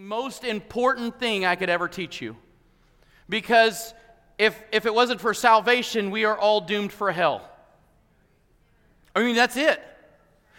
[0.00, 2.36] most important thing I could ever teach you.
[3.28, 3.94] Because
[4.38, 7.48] if, if it wasn't for salvation, we are all doomed for hell.
[9.14, 9.80] I mean, that's it.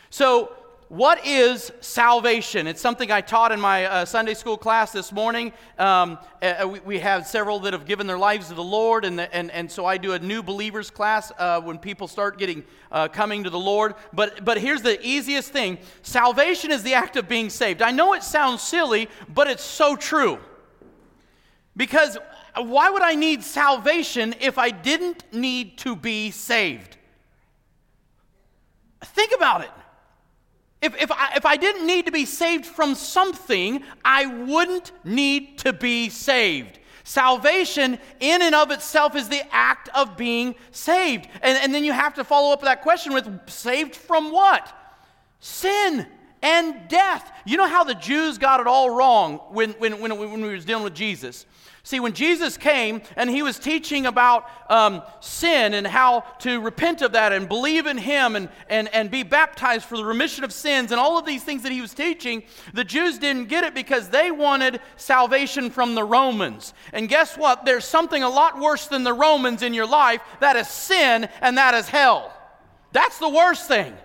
[0.10, 0.54] So,
[0.92, 2.68] what is salvation?
[2.68, 5.54] It's something I taught in my uh, Sunday school class this morning.
[5.80, 9.18] Um, uh, we, we, have several that have given their lives to the Lord, and,
[9.18, 12.66] the, and, and so I do a new believers class uh, when people start getting
[12.92, 13.96] uh, coming to the Lord.
[14.12, 17.82] But, but here's the easiest thing salvation is the act of being saved.
[17.82, 20.40] I know it sounds silly, but it's so true.
[21.78, 22.18] Because
[22.58, 26.98] why would I need salvation if I didn't need to be saved?
[29.02, 29.72] Think about it.
[30.82, 35.60] If, if, I, if I didn't need to be saved from something, I wouldn't need
[35.60, 36.80] to be saved.
[37.04, 41.28] Salvation, in and of itself, is the act of being saved.
[41.42, 44.72] And, and then you have to follow up that question with saved from what?
[45.40, 46.08] Sin
[46.42, 47.32] and death.
[47.46, 50.58] You know how the Jews got it all wrong when, when, when, when we were
[50.58, 51.46] dealing with Jesus?
[51.84, 57.02] See, when Jesus came and he was teaching about um, sin and how to repent
[57.02, 60.54] of that and believe in him and, and, and be baptized for the remission of
[60.54, 62.44] sins and all of these things that he was teaching,
[62.76, 66.76] the Jews didn't get it because they wanted salvation from the Romans.
[66.94, 67.66] And guess what?
[67.66, 71.58] There's something a lot worse than the Romans in your life that is sin and
[71.58, 72.32] that is hell.
[72.92, 73.96] That's the worst thing.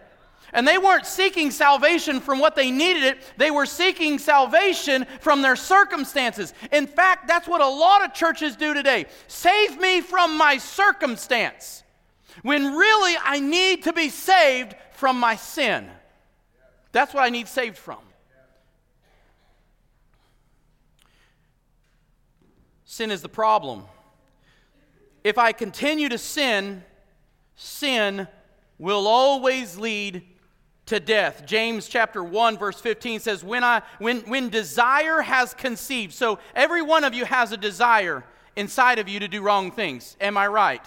[0.53, 5.43] And they weren't seeking salvation from what they needed it, they were seeking salvation from
[5.43, 6.55] their circumstances.
[6.73, 11.83] In fact, that's what a lot of churches do today save me from my circumstance.
[12.43, 15.89] When really I need to be saved from my sin.
[16.93, 17.99] That's what I need saved from.
[22.85, 23.85] Sin is the problem.
[25.23, 26.85] If I continue to sin,
[27.57, 28.29] sin
[28.79, 30.23] will always lead
[30.87, 31.45] to death.
[31.47, 36.15] James chapter 1 verse 15 says when I when when desire has conceived.
[36.15, 40.17] So every one of you has a desire inside of you to do wrong things.
[40.21, 40.85] Am I right?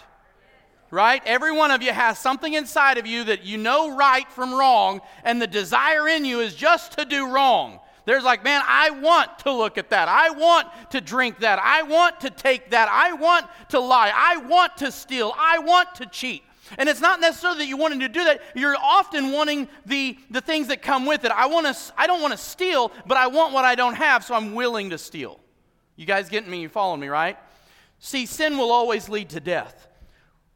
[0.91, 1.21] Right?
[1.25, 5.01] Every one of you has something inside of you that you know right from wrong
[5.23, 7.79] and the desire in you is just to do wrong.
[8.05, 10.07] There's like, man, I want to look at that.
[10.07, 11.59] I want to drink that.
[11.61, 12.89] I want to take that.
[12.89, 14.11] I want to lie.
[14.15, 15.31] I want to steal.
[15.37, 16.41] I want to cheat.
[16.77, 18.41] And it's not necessarily that you wanting to do that.
[18.55, 21.31] You're often wanting the, the things that come with it.
[21.31, 24.23] I, want to, I don't want to steal, but I want what I don't have,
[24.23, 25.39] so I'm willing to steal.
[25.95, 26.61] You guys getting me?
[26.61, 27.37] You following me, right?
[27.99, 29.87] See, sin will always lead to death.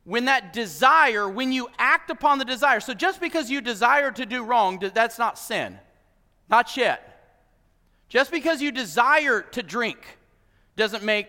[0.05, 4.25] When that desire, when you act upon the desire, so just because you desire to
[4.25, 5.79] do wrong, that's not sin.
[6.49, 7.09] Not yet.
[8.09, 9.97] Just because you desire to drink
[10.75, 11.27] doesn't make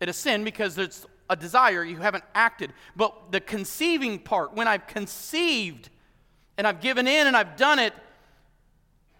[0.00, 2.72] it a sin because it's a desire, you haven't acted.
[2.96, 5.88] But the conceiving part, when I've conceived
[6.56, 7.94] and I've given in and I've done it,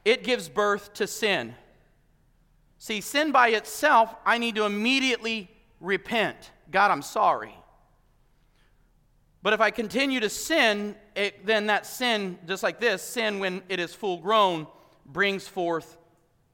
[0.05, 1.55] it gives birth to sin.
[2.79, 5.51] See, sin by itself, I need to immediately
[5.81, 6.51] repent.
[6.71, 7.55] God, I'm sorry.
[9.43, 13.63] But if I continue to sin, it, then that sin, just like this, sin when
[13.69, 14.67] it is full grown,
[15.07, 15.99] brings forth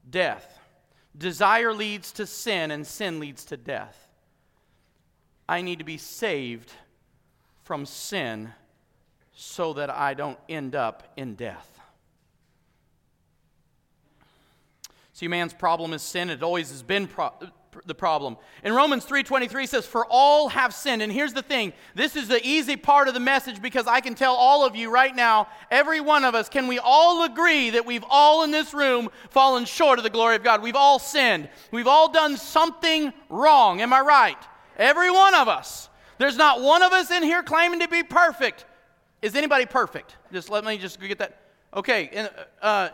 [0.09, 0.59] death.
[1.17, 4.09] Desire leads to sin, and sin leads to death.
[5.51, 6.71] I need to be saved
[7.63, 8.53] from sin
[9.35, 11.67] so that I don't end up in death.
[15.11, 16.29] See, man's problem is sin.
[16.29, 17.33] It always has been pro-
[17.85, 18.37] the problem.
[18.63, 21.01] In Romans 3:23 says for all have sinned.
[21.01, 21.73] And here's the thing.
[21.95, 24.89] This is the easy part of the message because I can tell all of you
[24.89, 28.73] right now, every one of us, can we all agree that we've all in this
[28.73, 30.61] room fallen short of the glory of God?
[30.61, 31.49] We've all sinned.
[31.71, 33.81] We've all done something wrong.
[33.81, 34.37] Am I right?
[34.77, 35.89] Every one of us.
[36.17, 38.65] There's not one of us in here claiming to be perfect.
[39.21, 40.15] Is anybody perfect?
[40.31, 41.39] Just let me just get that.
[41.73, 42.09] Okay.
[42.13, 42.29] And,
[42.61, 42.89] uh,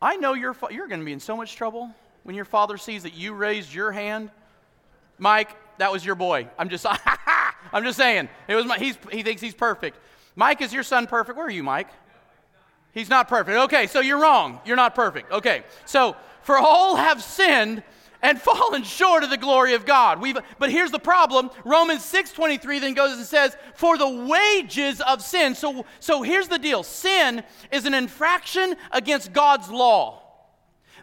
[0.00, 3.04] I know you're, you're going to be in so much trouble when your father sees
[3.04, 4.30] that you raised your hand.
[5.18, 6.48] Mike, that was your boy.
[6.58, 6.84] I'm just,
[7.72, 8.28] I'm just saying.
[8.48, 9.98] It was my, he's, he thinks he's perfect.
[10.34, 11.36] Mike, is your son perfect?
[11.36, 11.88] Where are you, Mike?
[12.92, 13.56] He's not perfect.
[13.56, 14.60] Okay, so you're wrong.
[14.64, 15.30] You're not perfect.
[15.30, 17.82] Okay, so for all have sinned
[18.22, 20.20] and fallen short of the glory of God.
[20.20, 21.50] We've, but here's the problem.
[21.64, 26.58] Romans 6:23 then goes and says, "For the wages of sin." So, so here's the
[26.58, 26.82] deal.
[26.84, 30.22] Sin is an infraction against God's law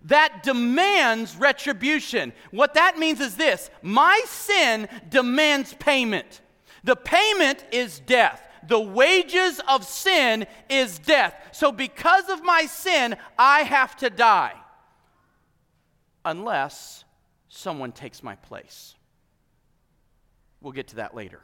[0.05, 2.31] that demands retribution.
[2.51, 6.41] What that means is this my sin demands payment.
[6.83, 8.41] The payment is death.
[8.67, 11.35] The wages of sin is death.
[11.51, 14.55] So, because of my sin, I have to die.
[16.23, 17.05] Unless
[17.49, 18.95] someone takes my place.
[20.61, 21.41] We'll get to that later.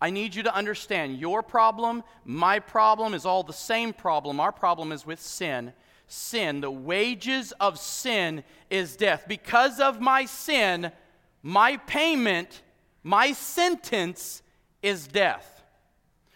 [0.00, 4.40] I need you to understand your problem, my problem is all the same problem.
[4.40, 5.72] Our problem is with sin.
[6.06, 6.60] sin.
[6.60, 9.24] The wages of sin is death.
[9.28, 10.92] Because of my sin,
[11.42, 12.62] my payment,
[13.02, 14.42] my sentence
[14.82, 15.62] is death.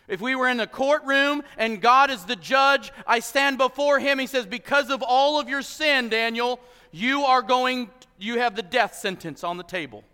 [0.07, 4.19] If we were in the courtroom and God is the judge, I stand before him.
[4.19, 6.61] He says, Because of all of your sin, Daniel,
[6.93, 10.05] you are going, you have the death sentence on the table.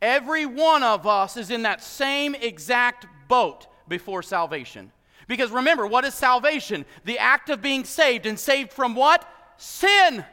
[0.00, 4.90] Every one of us is in that same exact boat before salvation.
[5.28, 6.84] Because remember, what is salvation?
[7.04, 8.26] The act of being saved.
[8.26, 9.28] And saved from what?
[9.56, 10.24] Sin.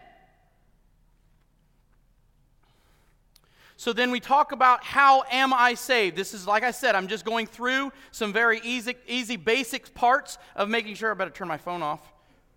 [3.77, 6.17] So then we talk about how am I saved?
[6.17, 10.37] This is, like I said, I'm just going through some very easy, easy basic parts
[10.55, 12.01] of making sure I better turn my phone off.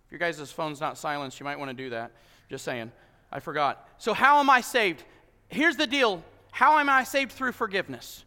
[0.06, 2.11] If your guys' phone's not silenced, you might want to do that.
[2.49, 2.91] Just saying.
[3.32, 3.88] I forgot.
[3.99, 5.02] So, how am I saved?
[5.49, 8.25] Here's the deal how am I saved through forgiveness?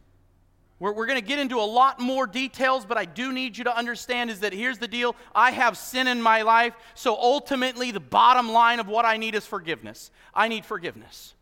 [0.80, 3.64] We're, we're going to get into a lot more details, but I do need you
[3.64, 7.92] to understand is that here's the deal I have sin in my life, so ultimately,
[7.92, 10.12] the bottom line of what I need is forgiveness.
[10.34, 11.36] I need forgiveness.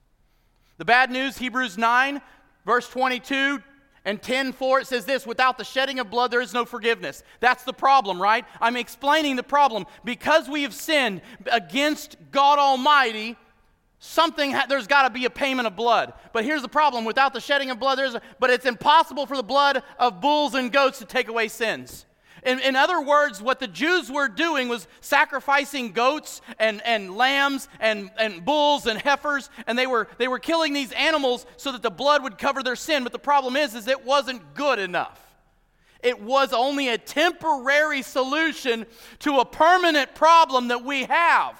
[0.77, 2.21] The bad news, Hebrews 9,
[2.65, 3.63] verse 22
[4.05, 7.23] and 10 4, it says this without the shedding of blood, there is no forgiveness.
[7.39, 8.45] That's the problem, right?
[8.59, 9.85] I'm explaining the problem.
[10.03, 11.21] Because we have sinned
[11.51, 13.37] against God Almighty,
[14.03, 17.33] something ha- there's got to be a payment of blood but here's the problem without
[17.33, 20.71] the shedding of blood there's a, but it's impossible for the blood of bulls and
[20.71, 22.05] goats to take away sins
[22.45, 27.69] in, in other words, what the Jews were doing was sacrificing goats and, and lambs
[27.79, 31.81] and, and bulls and heifers, and they were, they were killing these animals so that
[31.81, 33.03] the blood would cover their sin.
[33.03, 35.19] But the problem is, is it wasn't good enough.
[36.01, 38.85] It was only a temporary solution
[39.19, 41.57] to a permanent problem that we have.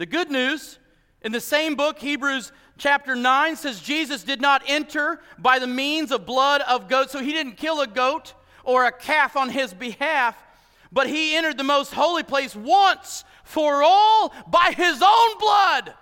[0.00, 0.78] The good news
[1.20, 6.10] in the same book, Hebrews chapter 9 says Jesus did not enter by the means
[6.10, 7.12] of blood of goats.
[7.12, 8.32] So he didn't kill a goat
[8.64, 10.42] or a calf on his behalf,
[10.90, 15.92] but he entered the most holy place once for all by his own blood.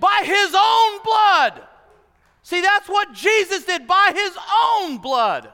[0.00, 1.62] By his own blood.
[2.42, 4.36] See, that's what Jesus did by his
[4.72, 5.52] own blood.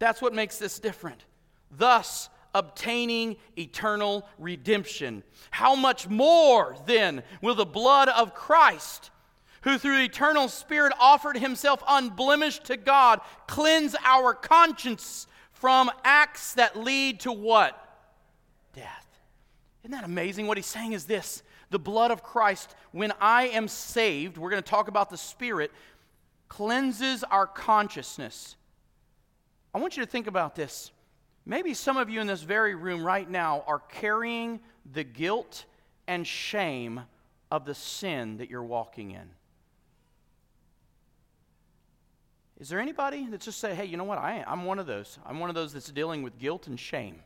[0.00, 1.24] That's what makes this different.
[1.70, 5.22] Thus, obtaining eternal redemption.
[5.50, 9.10] How much more then will the blood of Christ,
[9.62, 16.54] who through the eternal Spirit offered himself unblemished to God, cleanse our conscience from acts
[16.54, 17.76] that lead to what?
[18.74, 19.06] Death.
[19.82, 20.46] Isn't that amazing?
[20.46, 24.62] What he's saying is this the blood of Christ, when I am saved, we're going
[24.62, 25.70] to talk about the Spirit,
[26.48, 28.56] cleanses our consciousness.
[29.72, 30.90] I want you to think about this.
[31.50, 34.60] Maybe some of you in this very room right now are carrying
[34.92, 35.64] the guilt
[36.06, 37.00] and shame
[37.50, 39.28] of the sin that you're walking in.
[42.60, 44.18] Is there anybody that just say, hey, you know what?
[44.18, 45.18] I, I'm one of those.
[45.26, 47.16] I'm one of those that's dealing with guilt and shame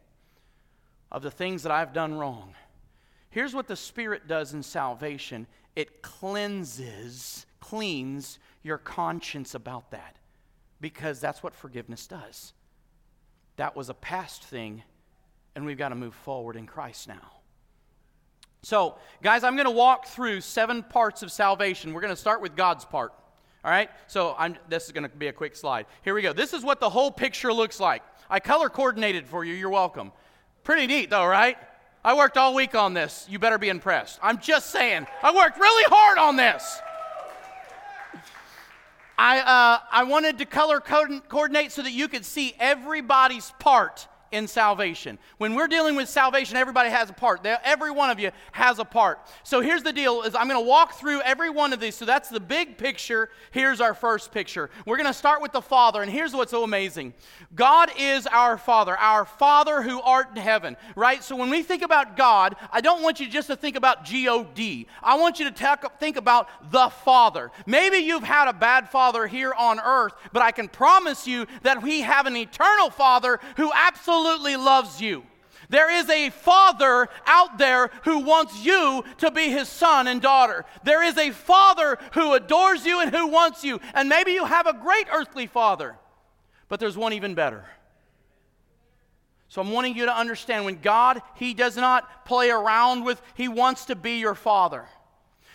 [1.13, 2.55] of the things that I've done wrong.
[3.29, 10.17] Here's what the Spirit does in salvation it cleanses, cleans your conscience about that
[10.81, 12.55] because that's what forgiveness does.
[13.57, 14.83] That was a past thing,
[15.55, 17.33] and we've got to move forward in Christ now.
[18.63, 21.93] So, guys, I'm going to walk through seven parts of salvation.
[21.93, 23.13] We're going to start with God's part.
[23.65, 23.91] All right?
[24.07, 25.87] So, I'm, this is going to be a quick slide.
[26.03, 26.33] Here we go.
[26.33, 28.03] This is what the whole picture looks like.
[28.31, 29.55] I color coordinated for you.
[29.55, 30.13] You're welcome.
[30.63, 31.59] Pretty neat, though, right?
[32.03, 33.27] I worked all week on this.
[33.29, 34.19] You better be impressed.
[34.23, 35.07] I'm just saying.
[35.23, 36.81] I worked really hard on this.
[39.17, 44.49] I, uh, I wanted to color coordinate so that you could see everybody's part in
[44.49, 45.19] salvation.
[45.39, 47.47] When we're dealing with salvation, everybody has a part.
[47.47, 49.21] Every one of you has a part.
[49.45, 51.95] So here's the deal is I'm going to walk through every one of these.
[51.95, 53.31] So that's the big picture.
[53.53, 54.71] Here's our first picture.
[54.85, 57.15] We're going to start with the Father, and here's what's so amazing.
[57.55, 61.23] God is our Father, our Father who art in heaven, right?
[61.23, 64.89] So when we think about God, I don't want you just to think about G-O-D.
[65.03, 67.53] I want you to think about the Father.
[67.67, 71.83] Maybe you've had a bad father here on earth, but I can promise you that
[71.83, 75.23] we have an eternal Father who absolutely absolutely loves you.
[75.71, 80.65] There is a father out there who wants you to be his son and daughter.
[80.83, 83.81] There is a father who adores you and who wants you.
[83.95, 85.97] And maybe you have a great earthly father,
[86.69, 87.65] but there's one even better.
[89.49, 93.49] So I'm wanting you to understand when God, he does not play around with, he
[93.49, 94.87] wants to be your father.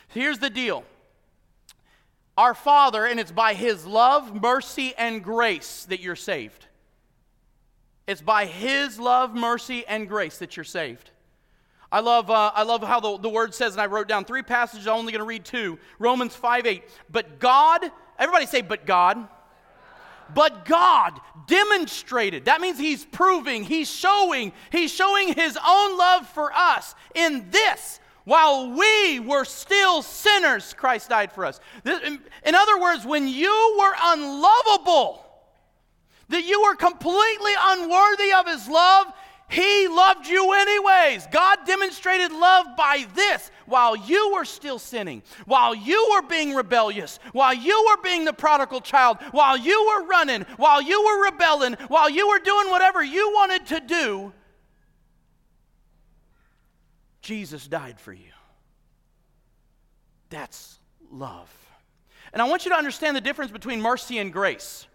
[0.07, 0.83] Here's the deal.
[2.37, 6.65] Our Father, and it's by his love, mercy, and grace that you're saved.
[8.09, 11.11] It's by His love, mercy, and grace that you're saved.
[11.91, 14.41] I love, uh, I love how the, the word says, and I wrote down three
[14.41, 15.77] passages, I'm only going to read two.
[15.99, 16.83] Romans 5 8.
[17.11, 17.81] But God,
[18.17, 19.27] everybody say, but God.
[20.33, 26.51] But God demonstrated, that means He's proving, He's showing, He's showing His own love for
[26.51, 27.99] us in this.
[28.23, 31.59] While we were still sinners, Christ died for us.
[31.85, 35.28] In other words, when you were unlovable,
[36.29, 39.07] that you were completely unworthy of His love,
[39.49, 41.25] he loved you anyways.
[41.31, 47.19] God demonstrated love by this while you were still sinning, while you were being rebellious,
[47.31, 51.73] while you were being the prodigal child, while you were running, while you were rebelling,
[51.87, 54.33] while you were doing whatever you wanted to do.
[57.23, 58.31] Jesus died for you.
[60.29, 60.77] That's
[61.11, 61.51] love.
[62.33, 64.85] And I want you to understand the difference between mercy and grace.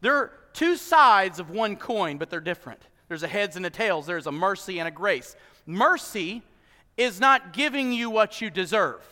[0.00, 2.80] They're two sides of one coin, but they're different.
[3.08, 5.36] There's a heads and a tails, there's a mercy and a grace.
[5.66, 6.42] Mercy
[6.96, 9.02] is not giving you what you deserve.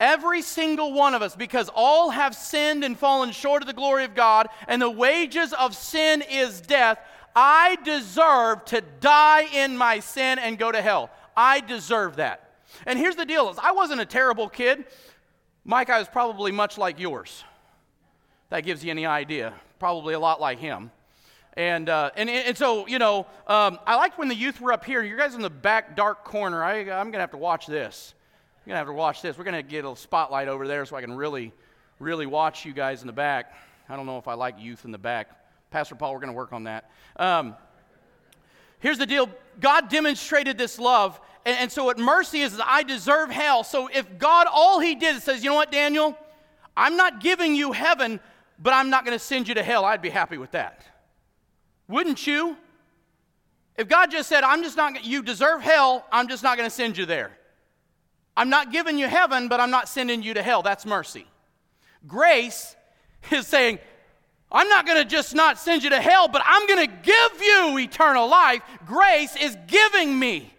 [0.00, 4.04] Every single one of us, because all have sinned and fallen short of the glory
[4.04, 6.98] of God, and the wages of sin is death,
[7.36, 11.10] I deserve to die in my sin and go to hell.
[11.36, 12.50] I deserve that.
[12.84, 14.84] And here's the deal: is I wasn't a terrible kid.
[15.64, 17.44] Mike, I was probably much like yours.
[18.52, 19.54] That gives you any idea.
[19.78, 20.90] Probably a lot like him.
[21.54, 24.84] And, uh, and, and so, you know, um, I liked when the youth were up
[24.84, 25.02] here.
[25.02, 26.62] You guys in the back dark corner.
[26.62, 28.12] I, I'm going to have to watch this.
[28.58, 29.38] I'm going to have to watch this.
[29.38, 31.50] We're going to get a spotlight over there so I can really,
[31.98, 33.54] really watch you guys in the back.
[33.88, 35.30] I don't know if I like youth in the back.
[35.70, 36.90] Pastor Paul, we're going to work on that.
[37.16, 37.56] Um,
[38.80, 39.30] here's the deal
[39.60, 41.18] God demonstrated this love.
[41.46, 43.64] And, and so, what mercy is, is I deserve hell.
[43.64, 46.18] So, if God, all He did is says, you know what, Daniel?
[46.76, 48.20] I'm not giving you heaven,
[48.62, 50.84] but I'm not going to send you to hell, I'd be happy with that.
[51.88, 52.56] Wouldn't you?
[53.76, 56.74] If God just said, I'm just not, you deserve hell, I'm just not going to
[56.74, 57.32] send you there.
[58.36, 60.62] I'm not giving you heaven, but I'm not sending you to hell.
[60.62, 61.26] That's mercy.
[62.06, 62.76] Grace
[63.30, 63.78] is saying,
[64.50, 67.42] I'm not going to just not send you to hell, but I'm going to give
[67.42, 68.62] you eternal life.
[68.86, 70.52] Grace is giving me.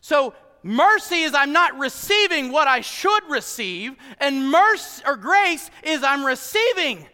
[0.00, 6.02] So mercy is I'm not receiving what I should receive, and mercy or grace is
[6.02, 7.06] I'm receiving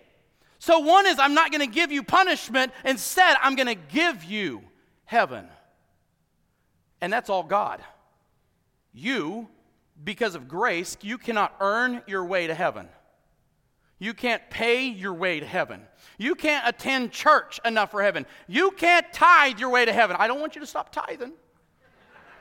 [0.64, 2.72] so, one is I'm not going to give you punishment.
[2.86, 4.62] Instead, I'm going to give you
[5.04, 5.46] heaven.
[7.02, 7.84] And that's all God.
[8.90, 9.46] You,
[10.02, 12.88] because of grace, you cannot earn your way to heaven.
[13.98, 15.82] You can't pay your way to heaven.
[16.16, 18.24] You can't attend church enough for heaven.
[18.48, 20.16] You can't tithe your way to heaven.
[20.18, 21.34] I don't want you to stop tithing,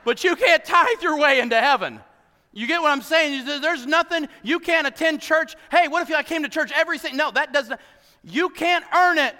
[0.04, 2.00] but you can't tithe your way into heaven.
[2.52, 3.44] You get what I'm saying?
[3.44, 5.56] There's nothing, you can't attend church.
[5.70, 7.80] Hey, what if I came to church every single, no, that doesn't,
[8.22, 9.34] you can't earn it.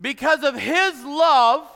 [0.00, 1.68] Because of his love,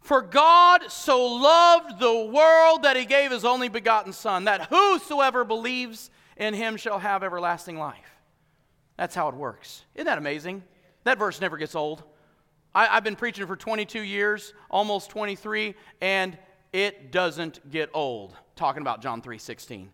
[0.00, 5.44] for God so loved the world that he gave his only begotten Son, that whosoever
[5.44, 8.16] believes in him shall have everlasting life.
[8.96, 9.84] That's how it works.
[9.94, 10.62] Isn't that amazing?
[11.04, 12.02] That verse never gets old.
[12.74, 16.38] I, have been preaching for 22 years, almost 23, and
[16.72, 18.34] it doesn't get old.
[18.54, 19.90] Talking about John 3 16.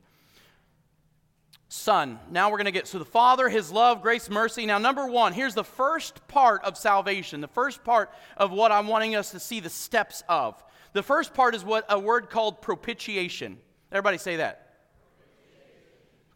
[1.69, 2.19] Son.
[2.31, 4.67] Now we're going to get so the Father, His love, grace, mercy.
[4.67, 8.87] Now, number one, here's the first part of salvation, the first part of what I'm
[8.87, 10.63] wanting us to see the steps of.
[10.93, 13.59] The first part is what a word called propitiation.
[13.91, 14.75] Everybody say that.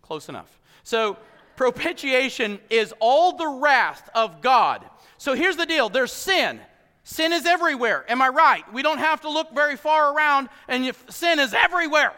[0.02, 0.60] Close enough.
[0.82, 1.16] So,
[1.60, 4.82] propitiation is all the wrath of God.
[5.18, 6.58] So, here's the deal there's sin.
[7.04, 8.10] Sin is everywhere.
[8.10, 8.72] Am I right?
[8.72, 12.14] We don't have to look very far around, and sin is everywhere.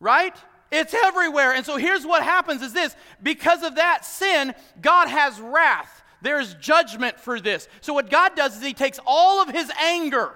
[0.00, 0.34] Right?
[0.72, 1.52] It's everywhere.
[1.52, 6.02] And so here's what happens is this because of that sin, God has wrath.
[6.22, 7.68] There's judgment for this.
[7.82, 10.32] So what God does is he takes all of his anger,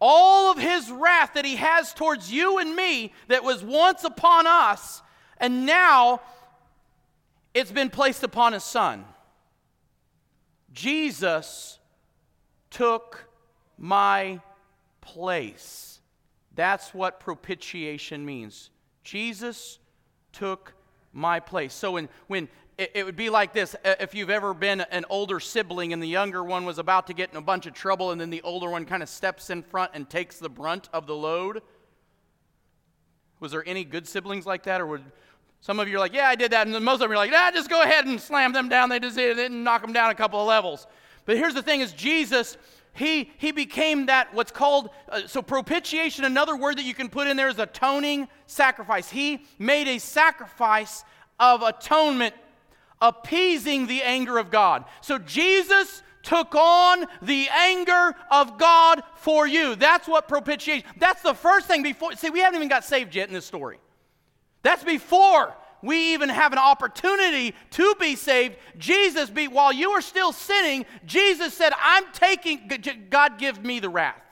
[0.00, 4.46] all of his wrath that he has towards you and me that was once upon
[4.46, 5.02] us,
[5.38, 6.20] and now
[7.54, 9.04] it's been placed upon his son.
[10.72, 11.78] Jesus
[12.70, 13.28] took
[13.76, 14.40] my
[15.00, 16.00] place.
[16.54, 18.70] That's what propitiation means.
[19.04, 19.78] Jesus
[20.32, 20.74] took
[21.12, 21.74] my place.
[21.74, 25.40] So when, when it, it, would be like this if you've ever been an older
[25.40, 28.20] sibling and the younger one was about to get in a bunch of trouble, and
[28.20, 31.14] then the older one kind of steps in front and takes the brunt of the
[31.14, 31.62] load.
[33.40, 34.80] Was there any good siblings like that?
[34.80, 35.04] Or would
[35.62, 36.66] some of you are like, yeah, I did that.
[36.66, 38.88] And most of them are like, nah, just go ahead and slam them down.
[38.88, 40.88] They just didn't knock them down a couple of levels.
[41.24, 42.58] But here's the thing is Jesus
[42.94, 47.26] he, he became that what's called uh, so propitiation another word that you can put
[47.26, 51.02] in there is atoning sacrifice he made a sacrifice
[51.40, 52.34] of atonement
[53.00, 59.74] appeasing the anger of god so jesus took on the anger of god for you
[59.74, 63.26] that's what propitiation that's the first thing before see we haven't even got saved yet
[63.26, 63.78] in this story
[64.62, 68.56] that's before we even have an opportunity to be saved.
[68.78, 72.70] Jesus, be, while you were still sinning, Jesus said, I'm taking,
[73.10, 74.22] God, give me the wrath.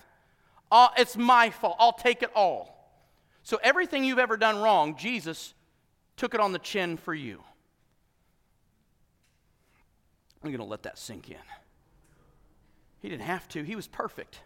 [0.70, 1.76] Uh, it's my fault.
[1.80, 2.76] I'll take it all.
[3.42, 5.54] So everything you've ever done wrong, Jesus
[6.16, 7.42] took it on the chin for you.
[10.42, 11.37] I'm going to let that sink in.
[13.00, 14.40] He didn't have to, he was perfect.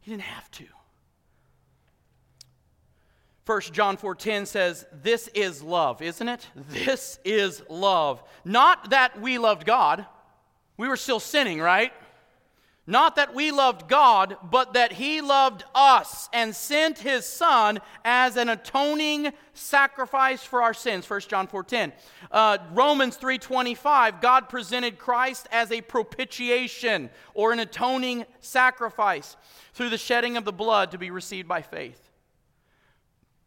[0.00, 0.64] He didn't have to.
[3.46, 6.48] 1 John 4:10 says, "This is love, isn't it?
[6.54, 8.22] This is love.
[8.44, 10.06] Not that we loved God.
[10.76, 11.92] We were still sinning, right?
[12.90, 18.36] Not that we loved God, but that He loved us and sent His Son as
[18.36, 21.08] an atoning sacrifice for our sins.
[21.08, 21.92] 1 John 4.10.
[22.32, 29.36] Uh, Romans 3.25, God presented Christ as a propitiation or an atoning sacrifice
[29.72, 32.09] through the shedding of the blood to be received by faith.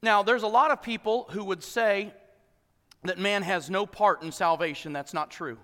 [0.04, 2.14] Now, there's a lot of people who would say
[3.06, 4.92] that man has no part in salvation.
[4.92, 5.58] That's not true.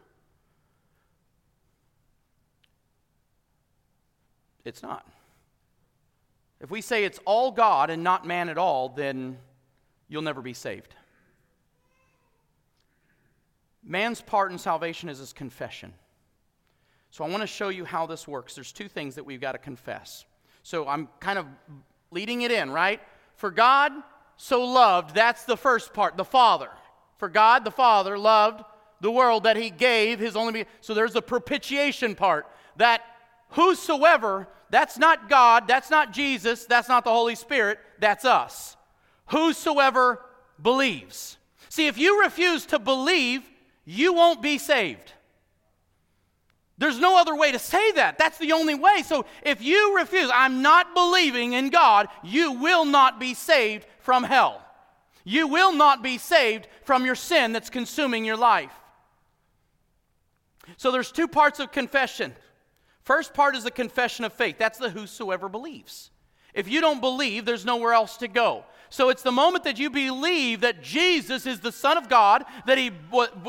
[4.63, 5.05] It's not.
[6.61, 9.37] If we say it's all God and not man at all, then
[10.07, 10.95] you'll never be saved.
[13.83, 15.93] Man's part in salvation is his confession.
[17.11, 18.55] So I want to show you how this works.
[18.55, 20.23] There's two things that we've got to confess.
[20.63, 21.45] So I'm kind of
[22.09, 23.01] leading it in, right?
[23.35, 23.91] For God
[24.41, 26.69] so loved, that's the first part, the Father.
[27.17, 28.63] For God the Father loved
[29.01, 33.01] the world that he gave his only so there's the propitiation part that
[33.49, 38.77] whosoever, that's not God, that's not Jesus, that's not the Holy Spirit, that's us.
[39.27, 40.23] Whosoever
[40.61, 41.37] believes.
[41.67, 43.43] See, if you refuse to believe,
[43.83, 45.11] you won't be saved.
[46.79, 48.17] There's no other way to say that.
[48.17, 49.03] That's the only way.
[49.05, 54.23] So if you refuse, I'm not believing in God, you will not be saved from
[54.23, 54.65] hell.
[55.25, 58.71] You will not be saved from your sin that's consuming your life.
[60.77, 62.33] So there's two parts of confession.
[63.03, 64.57] First part is the confession of faith.
[64.57, 66.11] That's the whosoever believes.
[66.53, 68.63] If you don't believe, there's nowhere else to go.
[68.89, 72.77] So it's the moment that you believe that Jesus is the Son of God, that
[72.77, 72.91] he,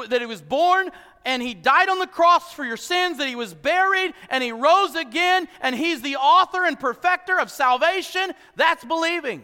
[0.09, 0.91] that he was born
[1.25, 4.53] and he died on the cross for your sins, that he was buried and he
[4.53, 8.33] rose again, and he's the author and perfecter of salvation.
[8.57, 9.43] That's believing.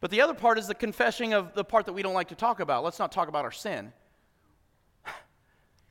[0.00, 2.34] But the other part is the confessing of the part that we don't like to
[2.34, 2.84] talk about.
[2.84, 3.92] Let's not talk about our sin.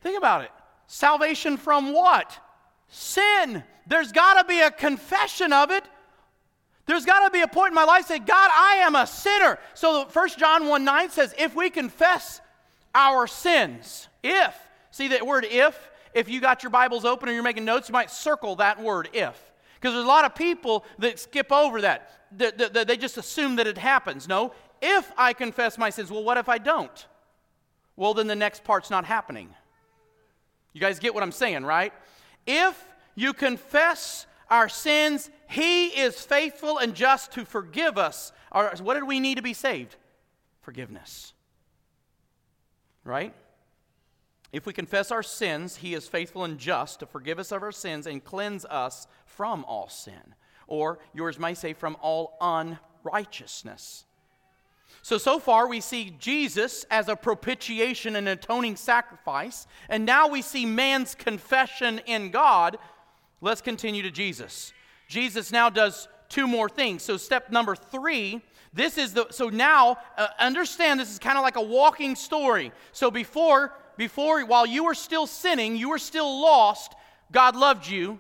[0.01, 0.51] Think about it.
[0.87, 2.37] Salvation from what?
[2.87, 3.63] Sin.
[3.85, 5.83] There's got to be a confession of it.
[6.89, 9.60] There's got to be a point in my life say, God, I am a sinner.
[9.75, 12.41] So 1 John 1 9 says, if we confess
[12.95, 14.56] our sins, if,
[14.89, 17.93] see that word if, if you got your Bibles open or you're making notes, you
[17.93, 19.39] might circle that word if.
[19.75, 22.10] Because there's a lot of people that skip over that.
[22.36, 24.28] They, they, they just assume that it happens.
[24.28, 27.06] No, if I confess my sins, well, what if I don't?
[27.97, 29.54] Well, then the next part's not happening.
[30.73, 31.93] You guys get what I'm saying, right?
[32.47, 38.31] If you confess our sins, He is faithful and just to forgive us.
[38.51, 39.95] Our, what did we need to be saved?
[40.62, 41.33] Forgiveness.
[43.03, 43.33] Right?
[44.51, 47.71] If we confess our sins, He is faithful and just to forgive us of our
[47.71, 50.35] sins and cleanse us from all sin.
[50.67, 54.05] Or yours may say, from all unrighteousness.
[55.01, 60.41] So, so far we see Jesus as a propitiation and atoning sacrifice, and now we
[60.41, 62.77] see man's confession in God.
[63.41, 64.73] Let's continue to Jesus.
[65.08, 67.04] Jesus now does two more things.
[67.04, 68.41] So, step number three,
[68.73, 72.71] this is the, so now uh, understand this is kind of like a walking story.
[72.91, 76.93] So, before, before, while you were still sinning, you were still lost,
[77.32, 78.19] God loved you.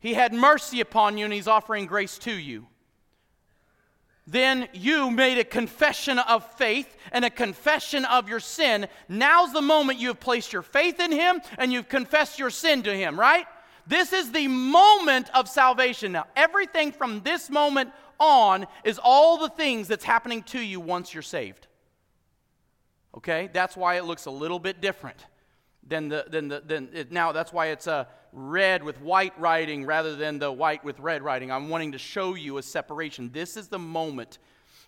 [0.00, 2.66] He had mercy upon you, and He's offering grace to you
[4.30, 8.86] then you made a confession of faith and a confession of your sin.
[9.08, 12.82] Now's the moment you have placed your faith in Him and you've confessed your sin
[12.84, 13.46] to Him, right?
[13.90, 16.12] This is the moment of salvation.
[16.12, 21.12] Now, everything from this moment on is all the things that's happening to you once
[21.12, 21.66] you're saved.
[23.16, 23.50] Okay?
[23.52, 25.26] That's why it looks a little bit different
[25.84, 29.84] than the, than the, than it, now that's why it's a red with white writing
[29.84, 31.50] rather than the white with red writing.
[31.50, 33.30] I'm wanting to show you a separation.
[33.32, 34.38] This is the moment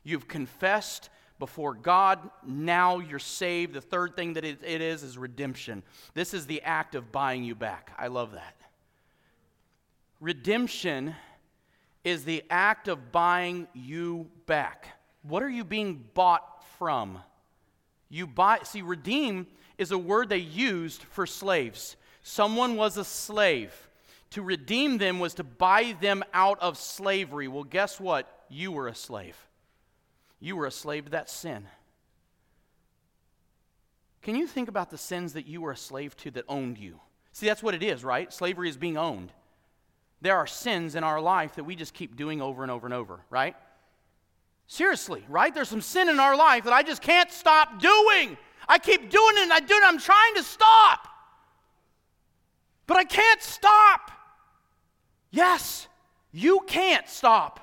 [0.05, 1.11] you've confessed
[1.41, 2.21] before God.
[2.47, 3.75] Now you're saved.
[3.75, 5.83] The third thing that it, it is is redemption.
[6.15, 7.93] This is the act of buying you back.
[7.99, 8.62] I love that.
[10.23, 11.17] Redemption
[12.05, 14.87] is the act of buying you back.
[15.23, 17.19] What are you being bought from?
[18.09, 21.97] You buy, see, redeem is a word they used for slaves.
[22.23, 23.75] Someone was a slave.
[24.31, 27.49] To redeem them was to buy them out of slavery.
[27.49, 28.45] Well, guess what?
[28.49, 29.37] You were a slave.
[30.39, 31.67] you were a slave to that sin.
[34.23, 37.01] Can you think about the sins that you were a slave to that owned you?
[37.33, 38.33] See, that's what it is, right?
[38.33, 39.33] Slavery is being owned.
[40.23, 42.95] There are sins in our life that we just keep doing over and over and
[42.95, 43.57] over, right?
[44.69, 45.53] Seriously, right?
[45.53, 48.39] There's some sin in our life that I just can't stop doing.
[48.69, 49.83] I keep doing it and I do it.
[49.85, 51.09] I'm trying to stop.
[52.87, 54.13] But I can't stop.
[55.33, 55.89] Yes,
[56.31, 57.59] you can't stop.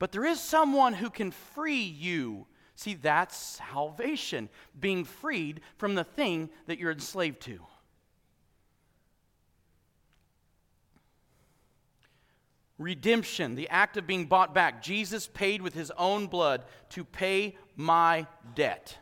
[0.00, 2.46] But there is someone who can free you.
[2.74, 7.60] See, that's salvation, being freed from the thing that you're enslaved to.
[12.78, 14.82] Redemption, the act of being bought back.
[14.82, 18.98] Jesus paid with his own blood to pay my debt.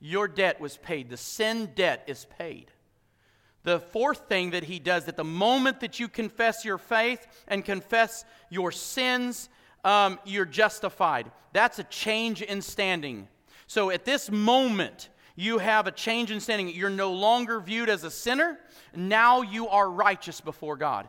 [0.00, 1.10] Your debt was paid.
[1.10, 2.70] The sin debt is paid.
[3.62, 7.64] The fourth thing that he does at the moment that you confess your faith and
[7.64, 9.48] confess your sins,
[9.84, 11.30] um, you're justified.
[11.52, 13.28] That's a change in standing.
[13.66, 16.68] So at this moment, you have a change in standing.
[16.68, 18.58] You're no longer viewed as a sinner.
[18.94, 21.08] Now you are righteous before God.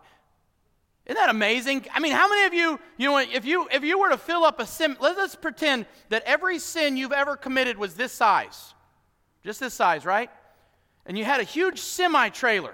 [1.06, 1.86] Isn't that amazing?
[1.94, 4.44] I mean, how many of you, you know, if you if you were to fill
[4.44, 8.74] up a sin, let us pretend that every sin you've ever committed was this size.
[9.44, 10.32] Just this size, right?
[11.06, 12.74] And you had a huge semi trailer.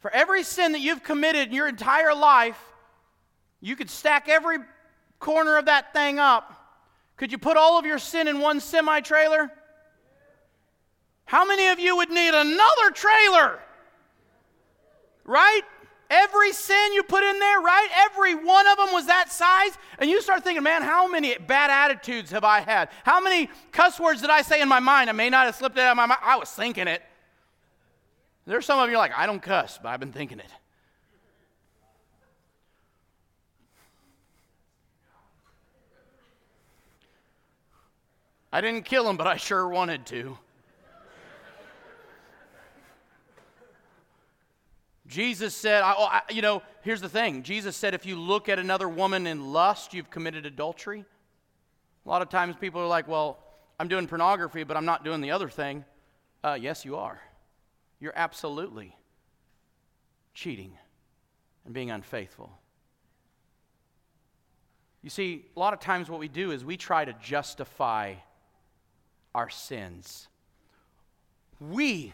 [0.00, 2.60] For every sin that you've committed in your entire life,
[3.62, 4.58] you could stack every
[5.18, 6.52] corner of that thing up.
[7.16, 9.50] Could you put all of your sin in one semi trailer?
[11.24, 13.60] How many of you would need another trailer?
[15.24, 15.62] Right?
[16.14, 17.88] Every sin you put in there, right?
[18.04, 19.76] Every one of them was that size.
[19.98, 22.88] And you start thinking, man, how many bad attitudes have I had?
[23.02, 25.10] How many cuss words did I say in my mind?
[25.10, 26.20] I may not have slipped it out of my mind.
[26.22, 27.02] I was thinking it.
[28.46, 30.50] There's some of you like, I don't cuss, but I've been thinking it.
[38.52, 40.38] I didn't kill him, but I sure wanted to.
[45.14, 47.44] Jesus said, I, I, you know, here's the thing.
[47.44, 51.04] Jesus said, if you look at another woman in lust, you've committed adultery.
[52.04, 53.38] A lot of times people are like, well,
[53.78, 55.84] I'm doing pornography, but I'm not doing the other thing.
[56.42, 57.20] Uh, yes, you are.
[58.00, 58.96] You're absolutely
[60.34, 60.72] cheating
[61.64, 62.50] and being unfaithful.
[65.00, 68.14] You see, a lot of times what we do is we try to justify
[69.32, 70.26] our sins.
[71.60, 72.12] We,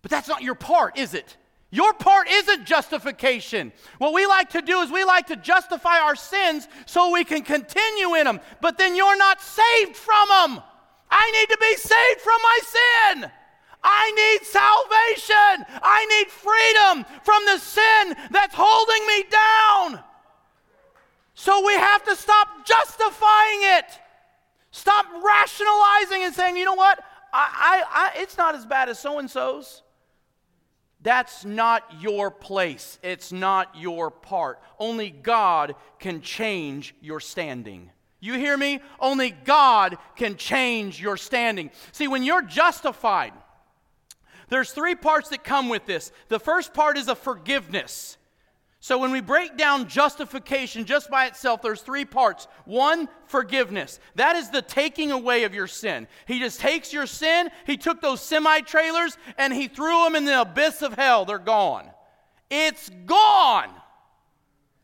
[0.00, 1.36] but that's not your part, is it?
[1.70, 3.72] Your part isn't justification.
[3.98, 7.42] What we like to do is we like to justify our sins so we can
[7.42, 10.62] continue in them, but then you're not saved from them.
[11.10, 13.30] I need to be saved from my sin.
[13.82, 15.66] I need salvation.
[15.82, 20.04] I need freedom from the sin that's holding me down.
[21.34, 23.84] So we have to stop justifying it.
[24.70, 26.98] Stop rationalizing and saying, you know what?
[27.32, 29.82] I, I, I it's not as bad as so and so's.
[31.00, 32.98] That's not your place.
[33.02, 34.60] It's not your part.
[34.78, 37.90] Only God can change your standing.
[38.20, 38.80] You hear me?
[38.98, 41.70] Only God can change your standing.
[41.92, 43.32] See, when you're justified,
[44.48, 46.10] there's three parts that come with this.
[46.28, 48.17] The first part is a forgiveness.
[48.88, 52.48] So when we break down justification just by itself, there's three parts.
[52.64, 54.00] One, forgiveness.
[54.14, 56.08] That is the taking away of your sin.
[56.26, 60.24] He just takes your sin, he took those semi trailers, and he threw them in
[60.24, 61.26] the abyss of hell.
[61.26, 61.90] They're gone.
[62.48, 63.68] It's gone.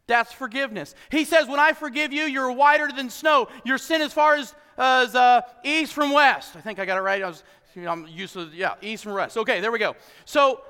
[0.06, 0.94] That's forgiveness.
[1.10, 3.48] He says, When I forgive you, you're whiter than snow.
[3.64, 6.56] Your sin as far as, as uh, east from west.
[6.56, 7.22] I think I got it right.
[7.22, 7.42] I was,
[7.74, 9.38] you know, I'm used to, yeah, east from west.
[9.38, 9.96] Okay, there we go.
[10.26, 10.60] So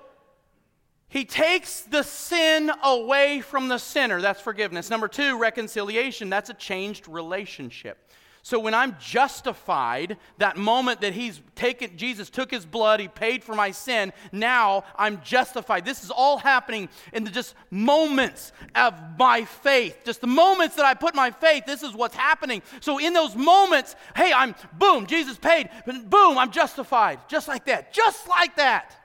[1.14, 4.20] he takes the sin away from the sinner.
[4.20, 4.90] That's forgiveness.
[4.90, 6.29] Number two, reconciliation.
[6.29, 8.11] That's a changed relationship.
[8.42, 13.44] So when I'm justified, that moment that he's taken, Jesus took his blood, he paid
[13.44, 15.85] for my sin, now I'm justified.
[15.85, 19.96] This is all happening in the just moments of my faith.
[20.05, 22.61] Just the moments that I put my faith, this is what's happening.
[22.81, 27.20] So in those moments, hey, I'm boom, Jesus paid, boom, I'm justified.
[27.29, 27.92] Just like that.
[27.94, 28.96] Just like that.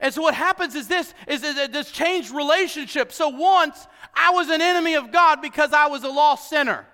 [0.00, 3.12] And so what happens is this is this changed relationship.
[3.12, 6.86] So once I was an enemy of God because I was a lost sinner.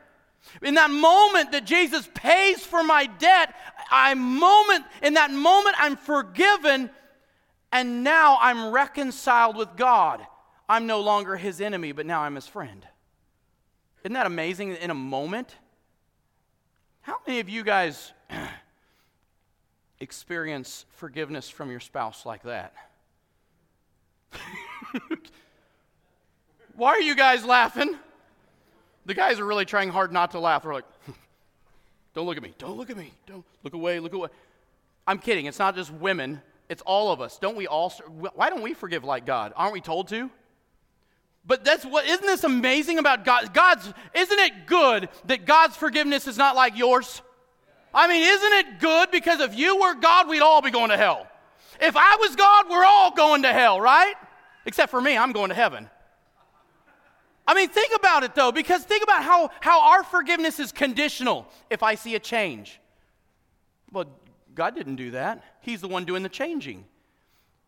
[0.62, 3.54] In that moment that Jesus pays for my debt,
[3.90, 6.90] I moment in that moment I'm forgiven
[7.72, 10.24] and now I'm reconciled with God.
[10.68, 12.86] I'm no longer his enemy, but now I'm his friend.
[14.02, 15.54] Isn't that amazing in a moment?
[17.02, 18.12] How many of you guys
[20.00, 22.74] experience forgiveness from your spouse like that?
[26.76, 27.96] Why are you guys laughing?
[29.06, 30.62] The guys are really trying hard not to laugh.
[30.62, 30.84] They're like,
[32.14, 32.54] Don't look at me.
[32.58, 33.12] Don't look at me.
[33.26, 34.00] Don't look away.
[34.00, 34.28] Look away.
[35.06, 35.46] I'm kidding.
[35.46, 37.38] It's not just women, it's all of us.
[37.38, 37.90] Don't we all?
[38.34, 39.52] Why don't we forgive like God?
[39.54, 40.30] Aren't we told to?
[41.46, 43.54] But that's what, isn't this amazing about God?
[43.54, 47.22] God's, isn't it good that God's forgiveness is not like yours?
[47.94, 49.10] I mean, isn't it good?
[49.12, 51.28] Because if you were God, we'd all be going to hell.
[51.80, 54.14] If I was God, we're all going to hell, right?
[54.66, 55.88] Except for me, I'm going to heaven.
[57.46, 61.46] I mean, think about it though, because think about how, how our forgiveness is conditional
[61.70, 62.80] if I see a change.
[63.92, 64.06] Well,
[64.54, 66.84] God didn't do that, He's the one doing the changing.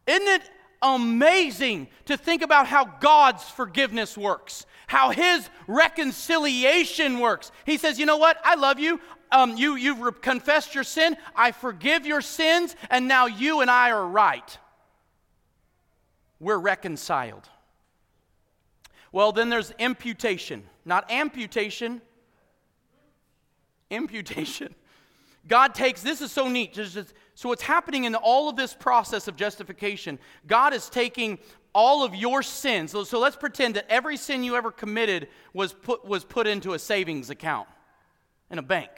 [0.07, 0.51] Isn't it
[0.83, 7.53] amazing to think about how God's forgiveness works, how His reconciliation works?
[7.65, 8.39] He says, You know what?
[8.43, 9.01] I love you.
[9.31, 11.17] Um, you you've re- confessed your sin.
[11.37, 14.59] I forgive your sins, and now you and I are right.
[16.40, 17.48] We're reconciled.
[19.11, 22.03] Well, then there's imputation, not amputation,
[23.90, 24.74] imputation.
[25.46, 26.79] God takes, this is so neat.
[27.35, 31.38] so, what's happening in all of this process of justification, God is taking
[31.74, 32.92] all of your sins.
[32.92, 36.74] So, so let's pretend that every sin you ever committed was put, was put into
[36.74, 37.68] a savings account
[38.51, 38.90] in a bank.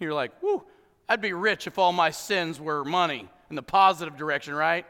[0.00, 0.64] You're like, whoo,
[1.08, 4.86] I'd be rich if all my sins were money in the positive direction, right?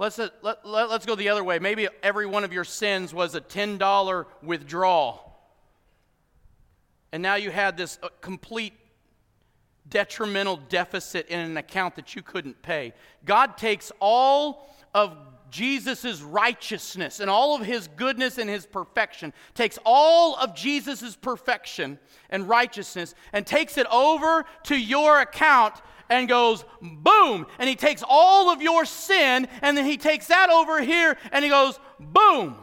[0.00, 1.58] Let's, uh, let, let, let's go the other way.
[1.58, 5.38] Maybe every one of your sins was a $10 withdrawal.
[7.12, 8.72] And now you had this uh, complete
[9.86, 12.94] detrimental deficit in an account that you couldn't pay.
[13.26, 15.18] God takes all of
[15.50, 21.98] Jesus' righteousness and all of his goodness and his perfection, takes all of Jesus' perfection
[22.30, 25.74] and righteousness and takes it over to your account
[26.10, 27.46] and goes boom.
[27.58, 31.42] And he takes all of your sin and then he takes that over here and
[31.42, 32.56] he goes boom.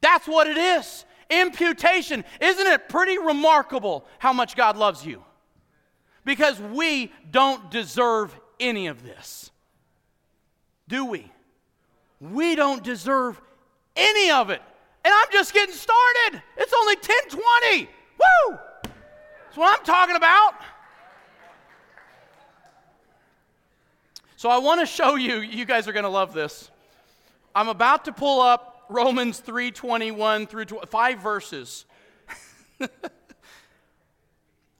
[0.00, 1.04] That's what it is.
[1.30, 2.24] Imputation.
[2.40, 5.24] Isn't it pretty remarkable how much God loves you?
[6.24, 9.50] Because we don't deserve any of this.
[10.88, 11.30] Do we?
[12.20, 13.40] We don't deserve
[13.96, 14.62] any of it.
[15.04, 16.42] And I'm just getting started.
[16.56, 17.88] It's only 1020.
[18.18, 18.58] Woo!
[18.82, 20.54] That's what I'm talking about.
[24.38, 26.70] So I want to show you, you guys are going to love this.
[27.56, 31.86] I'm about to pull up Romans 3:21 through 5 verses.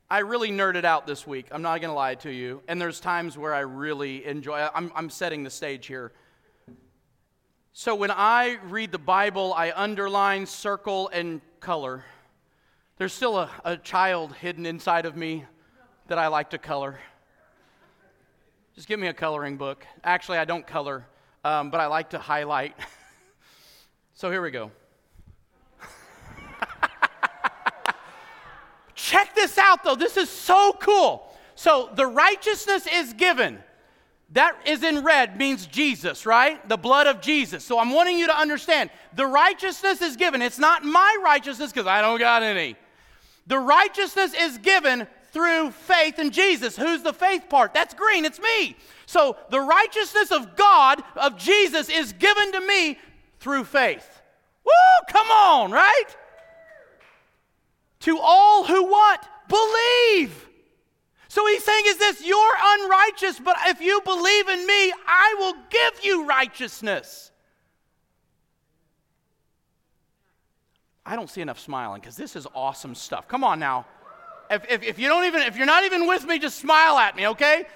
[0.09, 1.49] I really nerded out this week.
[1.51, 2.63] I'm not going to lie to you.
[2.69, 6.13] And there's times where I really enjoy I'm, I'm setting the stage here.
[7.73, 12.05] So when I read the Bible, I underline, circle, and color.
[12.97, 15.47] There's still a, a child hidden inside of me
[16.07, 17.01] that I like to color.
[18.79, 19.85] Just give me a coloring book.
[20.05, 21.05] Actually, I don't color,
[21.45, 22.77] um, but I like to highlight.
[24.15, 24.71] so here we go.
[28.95, 29.97] Check this out, though.
[29.97, 31.29] This is so cool.
[31.57, 33.59] So the righteousness is given.
[34.31, 36.69] That is in red, means Jesus, right?
[36.69, 37.65] The blood of Jesus.
[37.65, 40.41] So I'm wanting you to understand the righteousness is given.
[40.41, 42.77] It's not my righteousness because I don't got any.
[43.49, 46.77] The righteousness is given through faith in Jesus.
[46.77, 47.75] Who's the faith part?
[47.75, 48.77] That's green, it's me.
[49.07, 52.99] So the righteousness of God, of Jesus, is given to me
[53.41, 54.21] through faith.
[54.65, 56.17] Woo, come on, right?
[58.01, 59.29] To all who what?
[59.49, 60.49] Believe.
[61.29, 65.55] So he's saying, is this you're unrighteous, but if you believe in me, I will
[65.71, 67.31] give you righteousness.
[71.05, 73.29] I don't see enough smiling because this is awesome stuff.
[73.29, 73.87] Come on now.
[74.51, 77.17] If, if, if you don't even, if you're not even with me, just smile at
[77.17, 77.67] me, okay?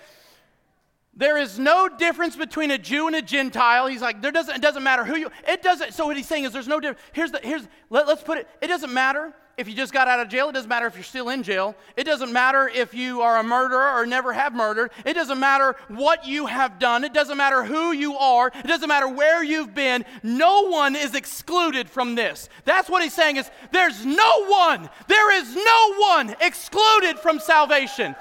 [1.14, 3.86] There is no difference between a Jew and a Gentile.
[3.86, 6.44] He's like, there doesn't, it doesn't matter who you, it doesn't, so what he's saying
[6.44, 7.00] is there's no difference.
[7.12, 10.20] Here's the, here's, let, let's put it, it doesn't matter if you just got out
[10.20, 10.48] of jail.
[10.48, 11.74] It doesn't matter if you're still in jail.
[11.96, 14.90] It doesn't matter if you are a murderer or never have murdered.
[15.04, 17.04] It doesn't matter what you have done.
[17.04, 18.48] It doesn't matter who you are.
[18.48, 20.04] It doesn't matter where you've been.
[20.22, 22.48] No one is excluded from this.
[22.64, 28.16] That's what he's saying is there's no one, there is no one excluded from salvation.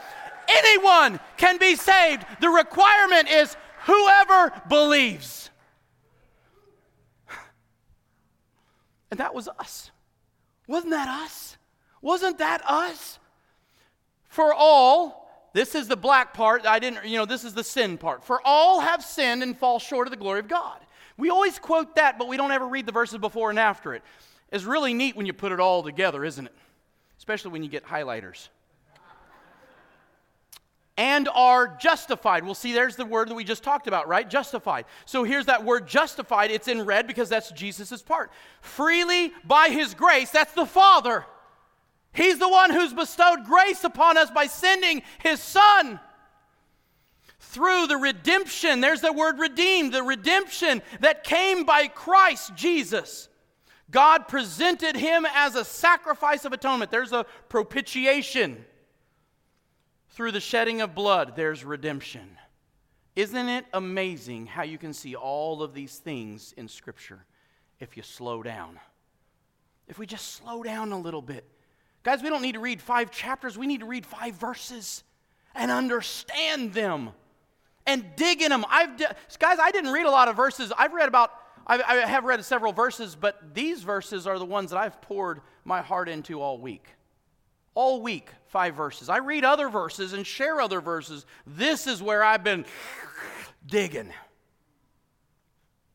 [0.50, 2.26] Anyone can be saved.
[2.42, 5.50] The requirement is whoever believes.
[9.12, 9.91] And that was us.
[10.72, 11.58] Wasn't that us?
[12.02, 13.20] Wasn't that us?
[14.30, 16.66] For all, this is the black part.
[16.66, 18.24] I didn't, you know, this is the sin part.
[18.24, 20.80] For all have sinned and fall short of the glory of God.
[21.18, 24.02] We always quote that, but we don't ever read the verses before and after it.
[24.50, 26.56] It's really neat when you put it all together, isn't it?
[27.18, 28.48] Especially when you get highlighters
[30.98, 32.44] and are justified.
[32.44, 34.30] Well, see, there's the word that we just talked about, right?
[34.30, 34.86] Justified.
[35.06, 36.52] So here's that word justified.
[36.52, 38.32] It's in red because that's Jesus' part.
[38.62, 41.26] Freely by his grace, that's the Father.
[42.14, 46.00] He's the one who's bestowed grace upon us by sending his son.
[47.40, 53.30] Through the redemption, there's the word redeemed, the redemption that came by Christ Jesus.
[53.90, 56.92] God presented him as a sacrifice of atonement.
[56.92, 58.64] There's a propitiation.
[60.12, 62.38] Through the shedding of blood, there's redemption.
[63.16, 67.26] Isn't it amazing how you can see all of these things in Scripture
[67.80, 68.78] if you slow down?
[69.88, 71.46] If we just slow down a little bit.
[72.04, 75.04] Guys, we don't need to read five chapters, we need to read five verses
[75.56, 77.12] and understand them
[77.86, 78.66] and dig in them.
[78.70, 80.74] I've guys, I didn't read a lot of verses.
[80.78, 81.32] I've read about
[81.66, 85.42] I, I have read several verses, but these verses are the ones that I've poured
[85.64, 86.86] my heart into all week.
[87.74, 89.08] All week, five verses.
[89.10, 91.26] I read other verses and share other verses.
[91.48, 92.66] This is where I've been
[93.66, 94.12] digging.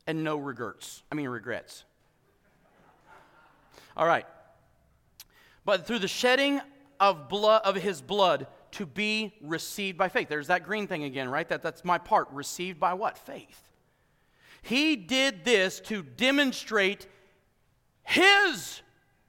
[0.06, 1.02] And no regrets.
[1.12, 1.84] I mean, regrets.
[3.96, 4.26] All right.
[5.64, 6.60] But through the shedding
[7.00, 10.28] of blood of his blood to be received by faith.
[10.28, 11.48] There's that green thing again, right?
[11.48, 12.28] That, that's my part.
[12.30, 13.18] Received by what?
[13.18, 13.62] Faith.
[14.62, 17.06] He did this to demonstrate
[18.04, 18.82] his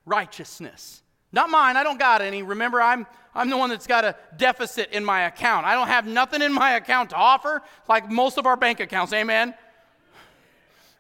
[0.05, 1.01] righteousness.
[1.31, 2.41] Not mine, I don't got any.
[2.41, 5.65] Remember, I'm, I'm the one that's got a deficit in my account.
[5.65, 9.13] I don't have nothing in my account to offer, like most of our bank accounts,
[9.13, 9.53] amen?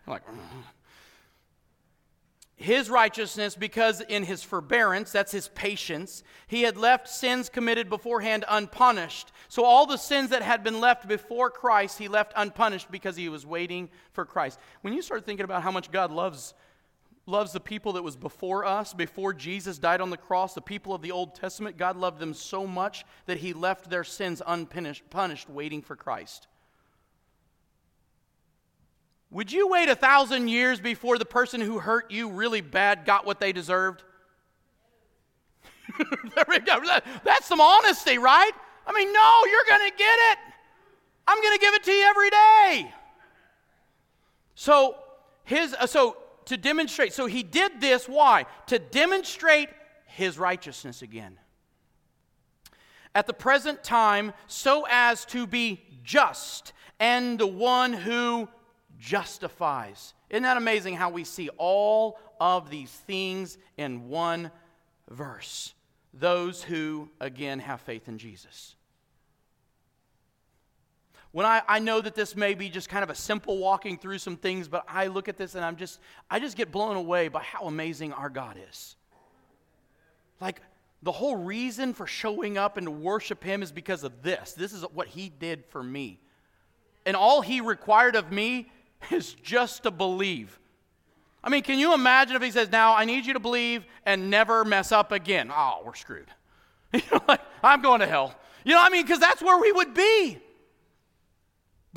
[0.07, 0.59] like, mm-hmm.
[2.55, 8.45] his righteousness because in his forbearance, that's his patience, he had left sins committed beforehand
[8.47, 9.31] unpunished.
[9.49, 13.29] So all the sins that had been left before Christ, he left unpunished because he
[13.29, 14.59] was waiting for Christ.
[14.81, 16.53] When you start thinking about how much God loves
[17.27, 20.93] loves the people that was before us, before Jesus died on the cross, the people
[20.93, 25.03] of the Old Testament, God loved them so much that he left their sins unpunished,
[25.09, 26.47] punished, waiting for Christ.
[29.29, 33.25] Would you wait a thousand years before the person who hurt you really bad got
[33.25, 34.03] what they deserved?
[37.25, 38.51] That's some honesty, right?
[38.85, 40.37] I mean, no, you're going to get it.
[41.27, 42.93] I'm going to give it to you every day.
[44.55, 44.95] So,
[45.43, 46.15] his, uh, so
[46.47, 48.45] to demonstrate, so he did this, why?
[48.67, 49.69] To demonstrate
[50.05, 51.37] his righteousness again.
[53.13, 58.47] At the present time, so as to be just and the one who
[58.97, 60.13] justifies.
[60.29, 64.51] Isn't that amazing how we see all of these things in one
[65.09, 65.73] verse?
[66.13, 68.76] Those who, again, have faith in Jesus.
[71.31, 74.17] When I, I know that this may be just kind of a simple walking through
[74.19, 77.27] some things, but I look at this and I'm just, I just get blown away
[77.27, 78.95] by how amazing our God is.
[80.39, 80.61] Like,
[81.03, 84.53] the whole reason for showing up and to worship Him is because of this.
[84.53, 86.19] This is what He did for me.
[87.05, 88.71] And all He required of me
[89.11, 90.59] is just to believe.
[91.43, 94.29] I mean, can you imagine if he says, Now I need you to believe and
[94.29, 95.51] never mess up again?
[95.53, 96.27] Oh, we're screwed.
[96.93, 98.33] You know, like, I'm going to hell.
[98.63, 100.39] You know, what I mean, because that's where we would be.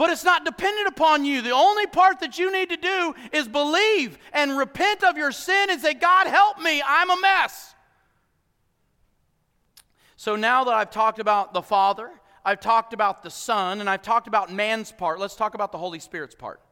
[0.01, 1.43] But it's not dependent upon you.
[1.43, 5.69] The only part that you need to do is believe and repent of your sin
[5.69, 6.83] and say, God, help me.
[6.83, 7.75] I'm a mess.
[10.17, 12.11] So now that I've talked about the Father,
[12.47, 15.77] I've talked about the Son, and I've talked about man's part, let's talk about the
[15.77, 16.63] Holy Spirit's part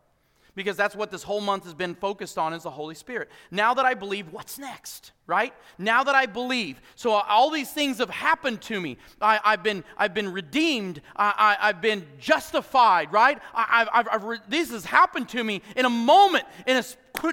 [0.58, 3.30] because that's what this whole month has been focused on is the Holy Spirit.
[3.52, 5.12] Now that I believe, what's next?
[5.28, 5.54] Right?
[5.78, 8.98] Now that I believe, so all these things have happened to me.
[9.20, 11.00] I, have been, I've been redeemed.
[11.14, 13.12] I, have been justified.
[13.12, 13.38] Right?
[13.54, 16.82] I, I've, I've re- this has happened to me in a moment, in a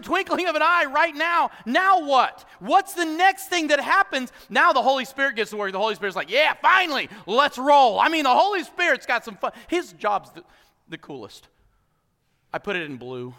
[0.02, 1.50] twinkling of an eye, right now.
[1.66, 2.48] Now what?
[2.60, 4.32] What's the next thing that happens?
[4.52, 5.72] Now the Holy Spirit gets to work.
[5.72, 8.00] The Holy Spirit's like, yeah, finally, let's roll.
[8.00, 9.52] I mean, the Holy Spirit's got some fun.
[9.68, 10.44] His job's the,
[10.90, 11.48] the coolest.
[12.56, 13.34] I put it in blue.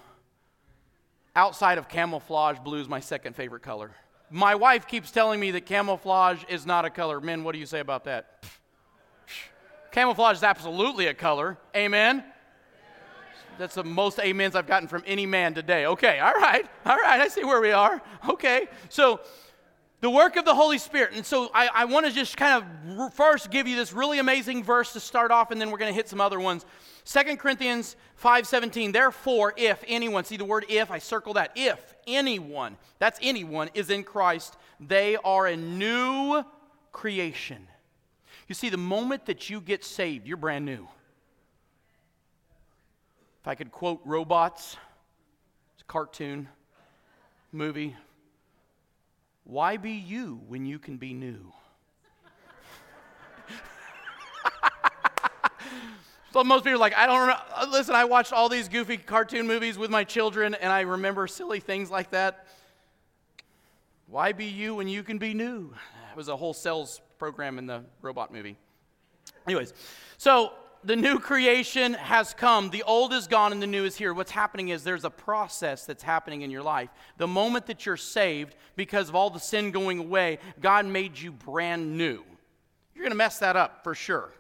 [1.35, 3.93] Outside of camouflage, blue is my second favorite color.
[4.31, 7.19] My wife keeps telling me that camouflage is not a color.
[7.19, 8.45] Men, what do you say about that?
[9.91, 11.57] Camouflage is absolutely a color.
[11.75, 12.25] Amen?
[13.57, 15.87] That's the most amens I've gotten from any man today.
[15.87, 18.03] Okay, all right, all right, I see where we are.
[18.29, 19.21] Okay, so
[20.03, 21.15] the work of the Holy Spirit.
[21.15, 24.62] And so I, I want to just kind of first give you this really amazing
[24.62, 26.67] verse to start off, and then we're going to hit some other ones.
[27.07, 28.93] 2 Corinthians 5:17.
[28.93, 31.53] Therefore, if anyone, see the word if, I circle that.
[31.55, 36.45] If anyone, that's anyone, is in Christ, they are a new
[36.93, 37.67] creation.
[38.49, 40.87] You see, the moment that you get saved, you're brand new.
[43.41, 44.77] If I could quote robots,
[45.75, 46.49] it's a cartoon
[47.53, 47.97] movie
[49.47, 51.53] why be you when you can be new?
[56.37, 57.43] So most people are like, I don't remember.
[57.55, 61.26] Uh, listen, I watched all these goofy cartoon movies with my children, and I remember
[61.26, 62.47] silly things like that.
[64.07, 65.72] Why be you when you can be new?
[66.11, 68.59] It was a whole sales program in the robot movie.
[69.47, 69.72] Anyways,
[70.18, 70.53] so
[70.84, 72.68] the new creation has come.
[72.68, 74.12] The old is gone and the new is here.
[74.12, 76.91] What's happening is there's a process that's happening in your life.
[77.16, 81.32] The moment that you're saved, because of all the sin going away, God made you
[81.32, 82.22] brand new.
[82.95, 84.34] You're going to mess that up for sure.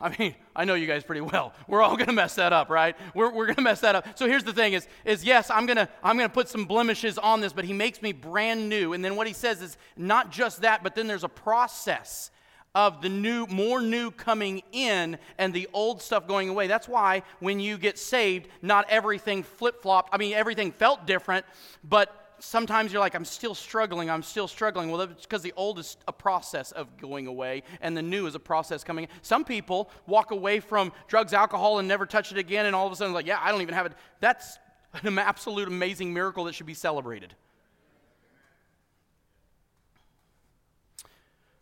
[0.00, 1.52] I mean, I know you guys pretty well.
[1.68, 2.96] We're all going to mess that up, right?
[3.14, 4.18] We're, we're going to mess that up.
[4.18, 6.64] So here's the thing is, is yes, I'm going to I'm going to put some
[6.64, 8.94] blemishes on this, but he makes me brand new.
[8.94, 12.30] And then what he says is not just that, but then there's a process
[12.74, 16.66] of the new, more new coming in and the old stuff going away.
[16.66, 20.10] That's why when you get saved, not everything flip flopped.
[20.14, 21.44] I mean, everything felt different,
[21.82, 24.90] but sometimes you're like, I'm still struggling, I'm still struggling.
[24.90, 28.34] Well, it's because the old is a process of going away and the new is
[28.34, 29.08] a process coming.
[29.22, 32.92] Some people walk away from drugs, alcohol, and never touch it again, and all of
[32.92, 33.92] a sudden, like, yeah, I don't even have it.
[34.20, 34.58] That's
[35.02, 37.34] an absolute amazing miracle that should be celebrated.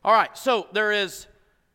[0.04, 1.26] All right, so there is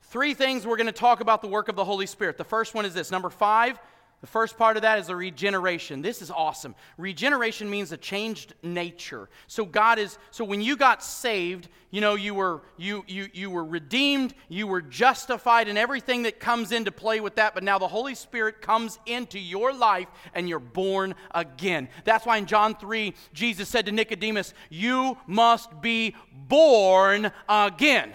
[0.03, 2.37] three things we're going to talk about the work of the Holy Spirit.
[2.37, 3.11] The first one is this.
[3.11, 3.79] Number five,
[4.23, 6.01] the first part of that is a regeneration.
[6.01, 6.75] This is awesome.
[6.97, 9.27] Regeneration means a changed nature.
[9.47, 13.49] So God is so when you got saved, you know, you were you you you
[13.49, 17.77] were redeemed, you were justified and everything that comes into play with that, but now
[17.77, 21.89] the Holy Spirit comes into your life and you're born again.
[22.05, 28.13] That's why in John 3 Jesus said to Nicodemus, "You must be born again."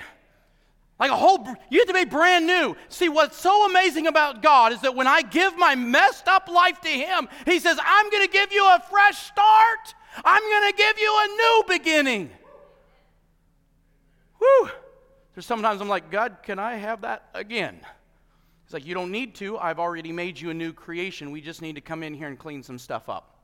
[0.98, 2.76] Like a whole, you have to be brand new.
[2.88, 6.80] See, what's so amazing about God is that when I give my messed up life
[6.80, 9.94] to Him, He says, I'm going to give you a fresh start.
[10.24, 12.30] I'm going to give you a new beginning.
[14.38, 14.70] Whew.
[15.34, 17.78] There's sometimes I'm like, God, can I have that again?
[18.64, 19.56] He's like, You don't need to.
[19.56, 21.30] I've already made you a new creation.
[21.30, 23.36] We just need to come in here and clean some stuff up.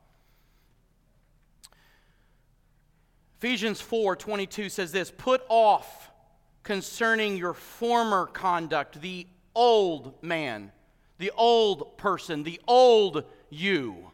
[3.38, 6.10] Ephesians 4 22 says this Put off
[6.64, 10.72] concerning your former conduct, the old man,
[11.18, 14.10] the old person, the old you,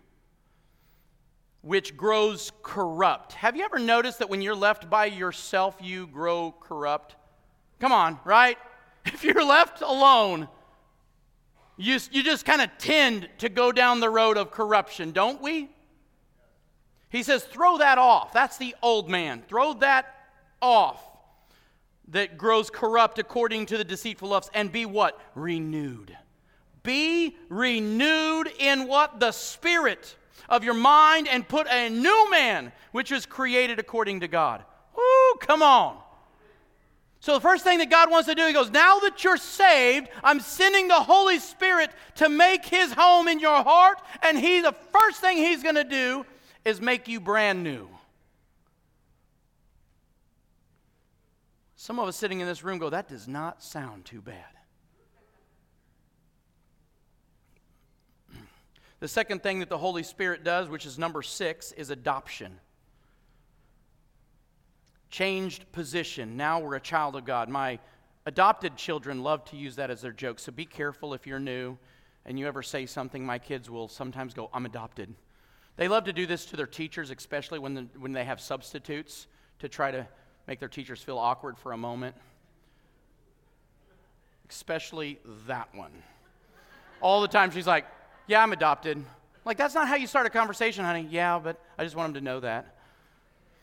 [1.62, 3.32] which grows corrupt.
[3.34, 7.14] Have you ever noticed that when you're left by yourself, you grow corrupt?
[7.78, 8.58] Come on, right?
[9.06, 10.46] If you're left alone,
[11.78, 15.70] you, you just kind of tend to go down the road of corruption, don't we?
[17.08, 18.34] He says, throw that off.
[18.34, 19.42] That's the old man.
[19.48, 20.14] Throw that
[20.60, 21.09] off
[22.10, 25.20] that grows corrupt according to the deceitful lusts, and be what?
[25.34, 26.16] Renewed.
[26.82, 29.20] Be renewed in what?
[29.20, 30.16] The spirit
[30.48, 34.64] of your mind, and put a new man, which is created according to God.
[34.96, 35.96] Woo, come on.
[37.20, 40.08] So, the first thing that God wants to do, He goes, Now that you're saved,
[40.24, 44.00] I'm sending the Holy Spirit to make His home in your heart.
[44.22, 46.24] And He, the first thing He's going to do
[46.64, 47.88] is make you brand new.
[51.82, 54.44] Some of us sitting in this room go, that does not sound too bad.
[58.98, 62.60] The second thing that the Holy Spirit does, which is number six, is adoption.
[65.08, 66.36] Changed position.
[66.36, 67.48] Now we're a child of God.
[67.48, 67.78] My
[68.26, 71.78] adopted children love to use that as their joke, so be careful if you're new
[72.26, 75.14] and you ever say something, my kids will sometimes go, I'm adopted.
[75.78, 79.28] They love to do this to their teachers, especially when, the, when they have substitutes
[79.60, 80.06] to try to
[80.50, 82.16] make their teachers feel awkward for a moment.
[84.48, 85.92] Especially that one.
[87.00, 87.86] All the time she's like,
[88.26, 89.00] Yeah, I'm adopted.
[89.44, 91.06] Like, that's not how you start a conversation, honey.
[91.08, 92.74] Yeah, but I just want them to know that.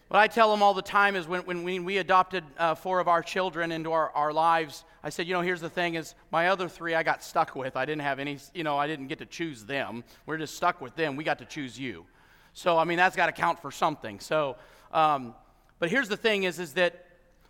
[0.07, 3.01] What I tell them all the time is when, when we, we adopted uh, four
[3.01, 6.15] of our children into our, our lives, I said, you know, here's the thing is
[6.31, 7.75] my other three I got stuck with.
[7.75, 10.05] I didn't have any, you know, I didn't get to choose them.
[10.25, 11.17] We're just stuck with them.
[11.17, 12.05] We got to choose you.
[12.53, 14.21] So, I mean, that's got to count for something.
[14.21, 14.55] So,
[14.93, 15.35] um,
[15.79, 17.05] but here's the thing is, is that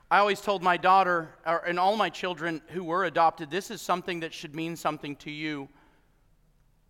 [0.10, 3.82] I always told my daughter or, and all my children who were adopted, this is
[3.82, 5.68] something that should mean something to you.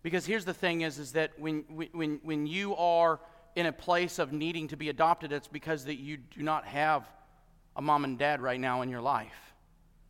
[0.02, 3.20] Because here's the thing is, is that when, when, when you are
[3.56, 7.08] in a place of needing to be adopted, it's because that you do not have
[7.74, 9.54] a mom and dad right now in your life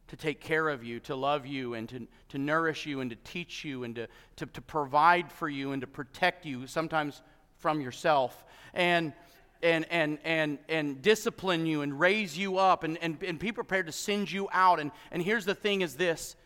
[0.09, 3.17] to take care of you, to love you, and to, to nourish you, and to
[3.25, 7.23] teach you, and to, to, to provide for you, and to protect you, sometimes
[7.59, 8.45] from yourself.
[8.73, 9.13] And
[9.63, 13.87] and, and, and, and discipline you and raise you up and, and, and be prepared
[13.87, 14.81] to send you out.
[14.81, 16.37] And, and here's the thing is this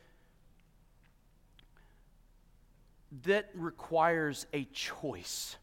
[3.25, 5.57] that requires a choice.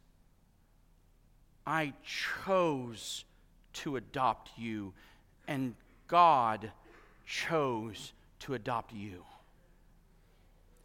[1.66, 3.26] I chose
[3.74, 4.93] to adopt you,
[5.47, 5.76] and
[6.08, 6.72] God
[7.26, 9.24] chose to adopt you.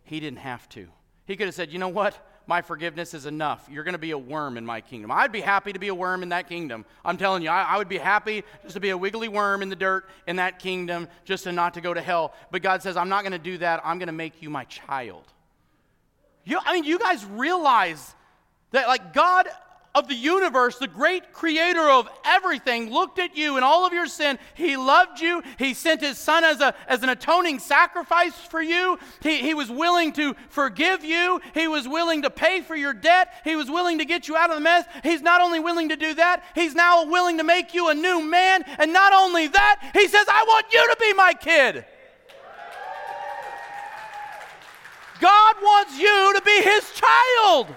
[0.04, 0.88] He didn't have to.
[1.26, 2.18] He could have said, you know what?
[2.46, 3.66] My forgiveness is enough.
[3.70, 5.10] You're going to be a worm in my kingdom.
[5.10, 6.84] I'd be happy to be a worm in that kingdom.
[7.04, 9.70] I'm telling you, I, I, would be happy just to be a wiggly worm in
[9.70, 12.34] the dirt in that kingdom, just to not to go to hell.
[12.50, 13.80] But God says, I'm not going to do that.
[13.84, 15.24] I'm going to make you my child.
[16.44, 18.14] You, I mean, you guys realize
[18.72, 19.48] that, like, God
[19.94, 24.06] of the universe, the great creator of everything, looked at you and all of your
[24.06, 24.38] sin.
[24.54, 25.42] He loved you.
[25.58, 28.98] He sent his son as, a, as an atoning sacrifice for you.
[29.22, 31.40] He, he was willing to forgive you.
[31.54, 33.32] He was willing to pay for your debt.
[33.44, 34.84] He was willing to get you out of the mess.
[35.02, 38.22] He's not only willing to do that, he's now willing to make you a new
[38.22, 38.64] man.
[38.78, 41.84] And not only that, he says, I want you to be my kid.
[45.20, 47.68] God wants you to be his child.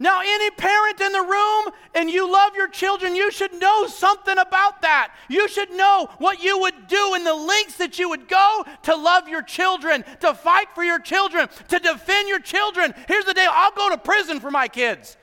[0.00, 4.38] Now, any parent in the room and you love your children, you should know something
[4.38, 5.12] about that.
[5.28, 8.94] You should know what you would do and the lengths that you would go to
[8.94, 12.94] love your children, to fight for your children, to defend your children.
[13.08, 15.16] Here's the deal I'll go to prison for my kids.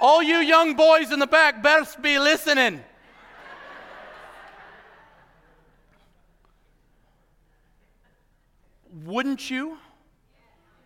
[0.00, 2.82] All you young boys in the back best be listening.
[9.04, 9.76] Wouldn't you?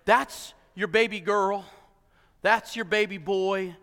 [0.05, 1.64] That's your baby girl.
[2.43, 3.76] That's your baby boy.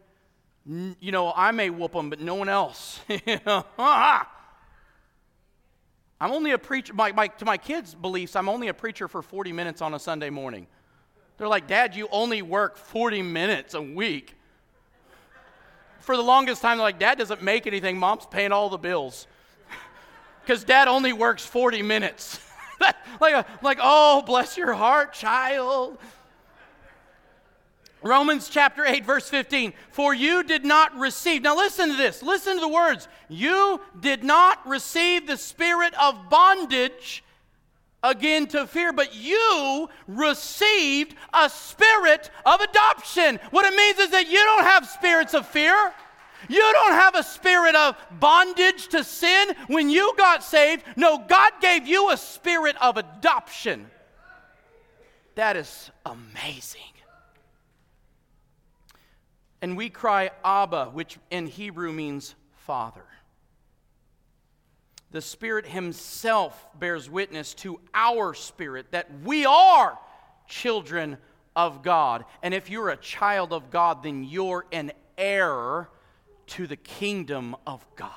[0.65, 2.99] You know, I may whoop him, but no one else.
[6.21, 9.21] I'm only a preacher, my, my, to my kids' beliefs, I'm only a preacher for
[9.21, 10.67] 40 minutes on a Sunday morning.
[11.37, 14.35] They're like, Dad, you only work 40 minutes a week.
[16.01, 19.27] For the longest time, they're like, Dad doesn't make anything, Mom's paying all the bills.
[20.41, 22.39] Because Dad only works 40 minutes.
[23.21, 25.99] like, like, oh, bless your heart, child.
[28.01, 29.73] Romans chapter 8, verse 15.
[29.91, 33.07] For you did not receive, now listen to this, listen to the words.
[33.27, 37.23] You did not receive the spirit of bondage
[38.01, 43.39] again to fear, but you received a spirit of adoption.
[43.51, 45.93] What it means is that you don't have spirits of fear.
[46.47, 50.83] You don't have a spirit of bondage to sin when you got saved.
[50.95, 53.91] No, God gave you a spirit of adoption.
[55.35, 56.81] That is amazing.
[59.61, 62.35] And we cry, Abba, which in Hebrew means
[62.65, 63.03] Father.
[65.11, 69.97] The Spirit Himself bears witness to our spirit that we are
[70.47, 71.17] children
[71.55, 72.25] of God.
[72.43, 75.89] And if you're a child of God, then you're an heir
[76.47, 78.11] to the kingdom of God.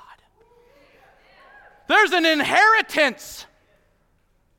[1.89, 3.47] There's an inheritance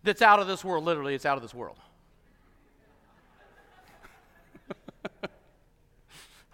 [0.04, 0.84] that's out of this world.
[0.84, 1.78] Literally, it's out of this world.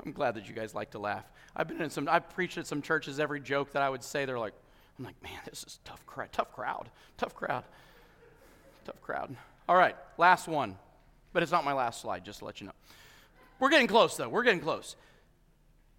[0.06, 1.26] I'm glad that you guys like to laugh.
[1.56, 3.20] I've been in some, I've preached at some churches.
[3.20, 4.54] Every joke that I would say, they're like,
[4.98, 7.64] I'm like, man, this is tough crowd, tough crowd, tough crowd,
[8.86, 9.36] tough crowd.
[9.68, 10.78] All right, last one,
[11.34, 12.26] but it's not my last slide.
[12.26, 12.74] Just to let you know,
[13.60, 14.30] we're getting close though.
[14.30, 14.96] We're getting close.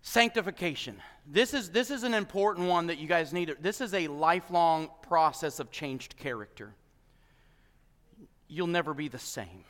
[0.02, 0.96] Sanctification.
[1.26, 3.54] This is this is an important one that you guys need.
[3.60, 6.74] This is a lifelong process of changed character.
[8.48, 9.64] You'll never be the same.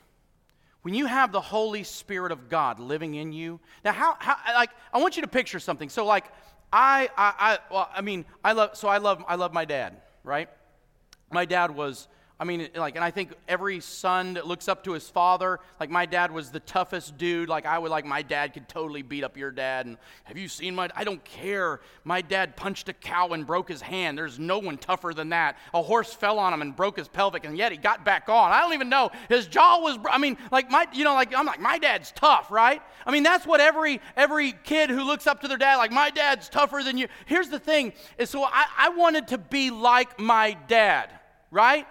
[0.82, 4.70] When you have the Holy Spirit of God living in you, now how, how like
[4.92, 5.88] I want you to picture something.
[5.88, 6.24] So like
[6.72, 10.00] I I, I well I mean I love so I love I love my dad,
[10.24, 10.48] right?
[11.30, 12.08] My dad was
[12.40, 15.90] I mean, like, and I think every son that looks up to his father, like
[15.90, 17.50] my dad was the toughest dude.
[17.50, 19.84] Like I would, like my dad could totally beat up your dad.
[19.84, 20.88] And have you seen my?
[20.96, 21.80] I don't care.
[22.02, 24.16] My dad punched a cow and broke his hand.
[24.16, 25.58] There's no one tougher than that.
[25.74, 28.52] A horse fell on him and broke his pelvic, and yet he got back on.
[28.52, 29.10] I don't even know.
[29.28, 29.98] His jaw was.
[30.10, 32.80] I mean, like my, you know, like I'm like my dad's tough, right?
[33.04, 36.08] I mean, that's what every every kid who looks up to their dad, like my
[36.08, 37.08] dad's tougher than you.
[37.26, 41.10] Here's the thing: is so I, I wanted to be like my dad,
[41.50, 41.86] right?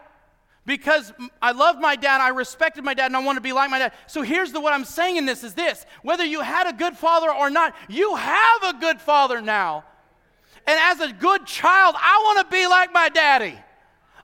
[0.69, 1.11] Because
[1.41, 3.79] I loved my dad, I respected my dad, and I want to be like my
[3.79, 3.91] dad.
[4.05, 6.95] So here's the what I'm saying in this is this whether you had a good
[6.95, 9.83] father or not, you have a good father now.
[10.67, 13.57] And as a good child, I want to be like my daddy.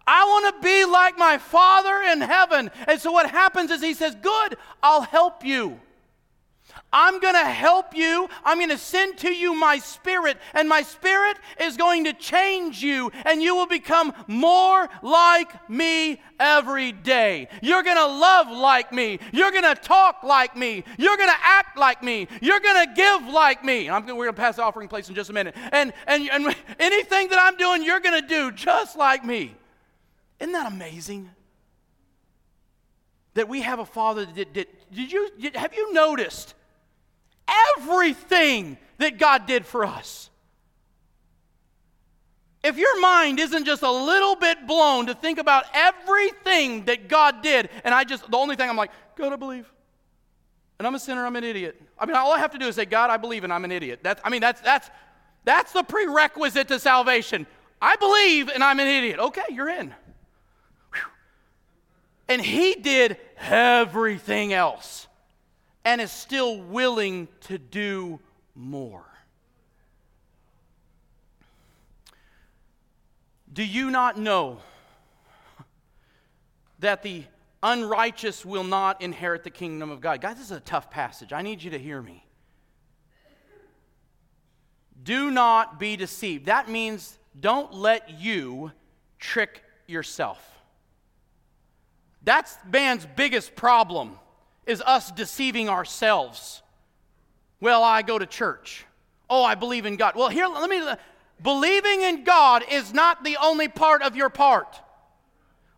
[0.05, 2.69] I want to be like my father in heaven.
[2.87, 5.79] And so what happens is he says, Good, I'll help you.
[6.97, 8.29] I'm going to help you.
[8.45, 12.81] I'm going to send to you my spirit, and my spirit is going to change
[12.81, 17.49] you, and you will become more like me every day.
[17.61, 19.19] You're going to love like me.
[19.33, 20.85] You're going to talk like me.
[20.97, 22.29] You're going to act like me.
[22.39, 23.89] You're going to give like me.
[23.89, 25.53] I'm, we're going to pass the offering place in just a minute.
[25.73, 29.53] And, and, and anything that I'm doing, you're going to do just like me.
[30.39, 31.29] Isn't that amazing?
[33.33, 36.54] That we have a father that did, did, you, did, have you noticed?
[37.47, 40.29] Everything that God did for us.
[42.63, 47.43] If your mind isn't just a little bit blown to think about everything that God
[47.43, 49.71] did, and I just, the only thing I'm like, gotta believe,
[50.79, 51.79] and I'm a sinner, I'm an idiot.
[51.97, 53.71] I mean, all I have to do is say, God, I believe and I'm an
[53.71, 53.99] idiot.
[54.01, 54.89] That's, I mean, that's, that's,
[55.43, 57.45] that's the prerequisite to salvation.
[57.81, 59.19] I believe and I'm an idiot.
[59.19, 59.93] Okay, you're in.
[60.91, 61.01] Whew.
[62.27, 65.07] And he did everything else
[65.85, 68.19] and is still willing to do
[68.55, 69.05] more.
[73.53, 74.59] Do you not know
[76.79, 77.23] that the
[77.63, 80.19] unrighteous will not inherit the kingdom of God?
[80.19, 81.31] Guys, this is a tough passage.
[81.31, 82.25] I need you to hear me.
[85.01, 86.47] Do not be deceived.
[86.47, 88.71] That means don't let you
[89.19, 90.51] trick yourself.
[92.23, 94.17] That's man's biggest problem
[94.65, 96.61] is us deceiving ourselves.
[97.59, 98.85] Well, I go to church.
[99.29, 100.15] Oh, I believe in God.
[100.15, 100.81] Well, here let me
[101.41, 104.79] believing in God is not the only part of your part.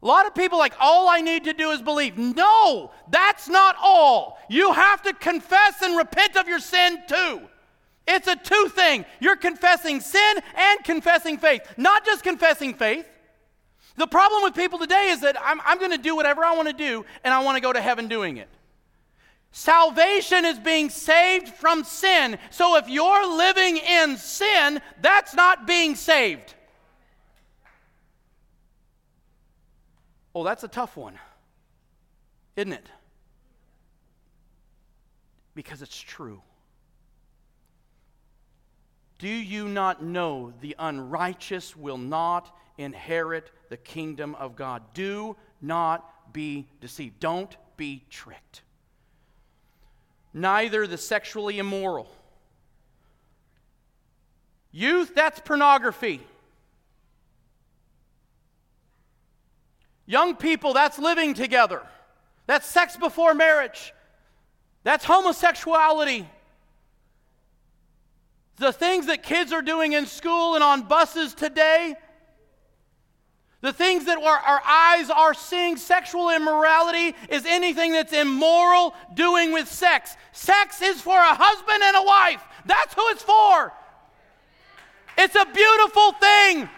[0.02, 2.18] A lot of people like all I need to do is believe.
[2.18, 4.38] No, that's not all.
[4.50, 7.42] You have to confess and repent of your sin too.
[8.08, 9.06] It's a two thing.
[9.20, 13.08] You're confessing sin and confessing faith, not just confessing faith.
[13.98, 16.68] The problem with people today is that I'm, I'm going to do whatever I want
[16.68, 18.48] to do and I want to go to heaven doing it.
[19.58, 22.38] Salvation is being saved from sin.
[22.52, 26.54] So if you're living in sin, that's not being saved.
[30.36, 31.18] Oh, that's a tough one,
[32.56, 32.88] isn't it?
[35.56, 36.44] Because it's true.
[39.18, 44.84] Do you not know the unrighteous will not inherit the kingdom of God?
[44.94, 47.20] Do not be deceived.
[47.20, 48.62] Don't be tricked.
[50.38, 52.08] Neither the sexually immoral.
[54.72, 56.22] Youth, that's pornography.
[60.06, 61.82] Young people, that's living together.
[62.46, 63.96] That's sex before marriage.
[64.84, 66.30] That's homosexuality.
[68.58, 71.96] The things that kids are doing in school and on buses today,
[73.62, 79.68] the things that our, eyes are seeing, sexual immorality is anything that's immoral doing with
[79.68, 80.16] sex.
[80.32, 82.44] Sex is for a husband and a wife.
[82.66, 83.74] That's who it's for.
[85.18, 86.70] It's a beautiful thing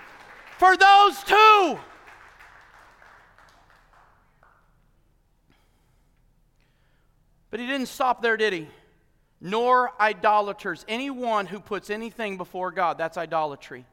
[0.58, 1.80] for those two.
[7.52, 8.68] But he didn't stop there, did he?
[9.42, 10.86] nor idolaters.
[10.88, 13.86] Anyone who puts anything before God, that's idolatry.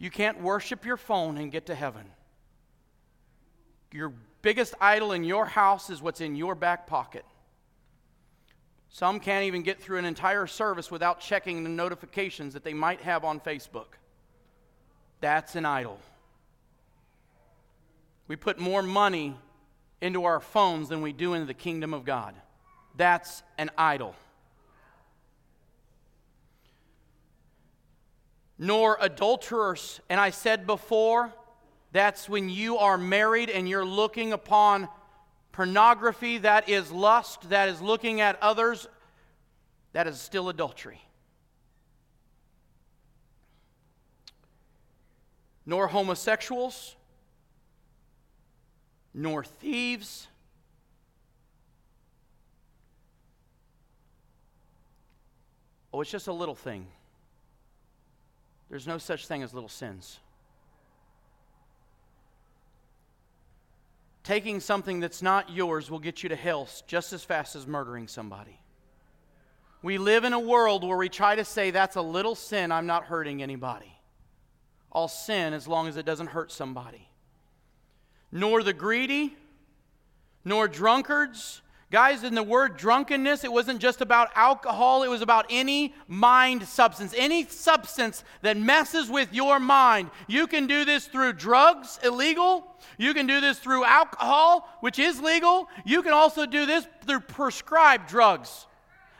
[0.00, 2.06] You can't worship your phone and get to heaven.
[3.92, 7.24] Your biggest idol in your house is what's in your back pocket.
[8.88, 13.02] Some can't even get through an entire service without checking the notifications that they might
[13.02, 13.98] have on Facebook.
[15.20, 16.00] That's an idol.
[18.26, 19.36] We put more money
[20.00, 22.34] into our phones than we do into the kingdom of God.
[22.96, 24.14] That's an idol.
[28.60, 30.00] Nor adulterers.
[30.10, 31.32] And I said before,
[31.92, 34.86] that's when you are married and you're looking upon
[35.50, 38.86] pornography, that is lust, that is looking at others,
[39.94, 41.00] that is still adultery.
[45.64, 46.96] Nor homosexuals,
[49.14, 50.28] nor thieves.
[55.94, 56.86] Oh, it's just a little thing.
[58.70, 60.20] There's no such thing as little sins.
[64.22, 68.06] Taking something that's not yours will get you to hell just as fast as murdering
[68.06, 68.60] somebody.
[69.82, 72.86] We live in a world where we try to say that's a little sin, I'm
[72.86, 73.92] not hurting anybody.
[74.92, 77.08] I'll sin as long as it doesn't hurt somebody.
[78.30, 79.36] Nor the greedy,
[80.44, 85.44] nor drunkards, Guys, in the word drunkenness, it wasn't just about alcohol, it was about
[85.50, 90.08] any mind substance, any substance that messes with your mind.
[90.28, 92.64] You can do this through drugs, illegal.
[92.96, 95.68] You can do this through alcohol, which is legal.
[95.84, 98.66] You can also do this through prescribed drugs.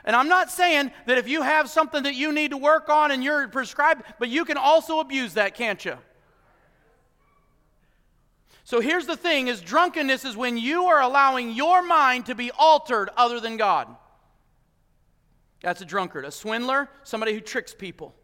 [0.04, 3.10] And I'm not saying that if you have something that you need to work on
[3.10, 5.98] and you're prescribed, but you can also abuse that, can't you?
[8.70, 12.52] So here's the thing is drunkenness is when you are allowing your mind to be
[12.52, 13.88] altered other than God.
[15.60, 16.24] That's a drunkard.
[16.24, 18.14] A swindler, somebody who tricks people.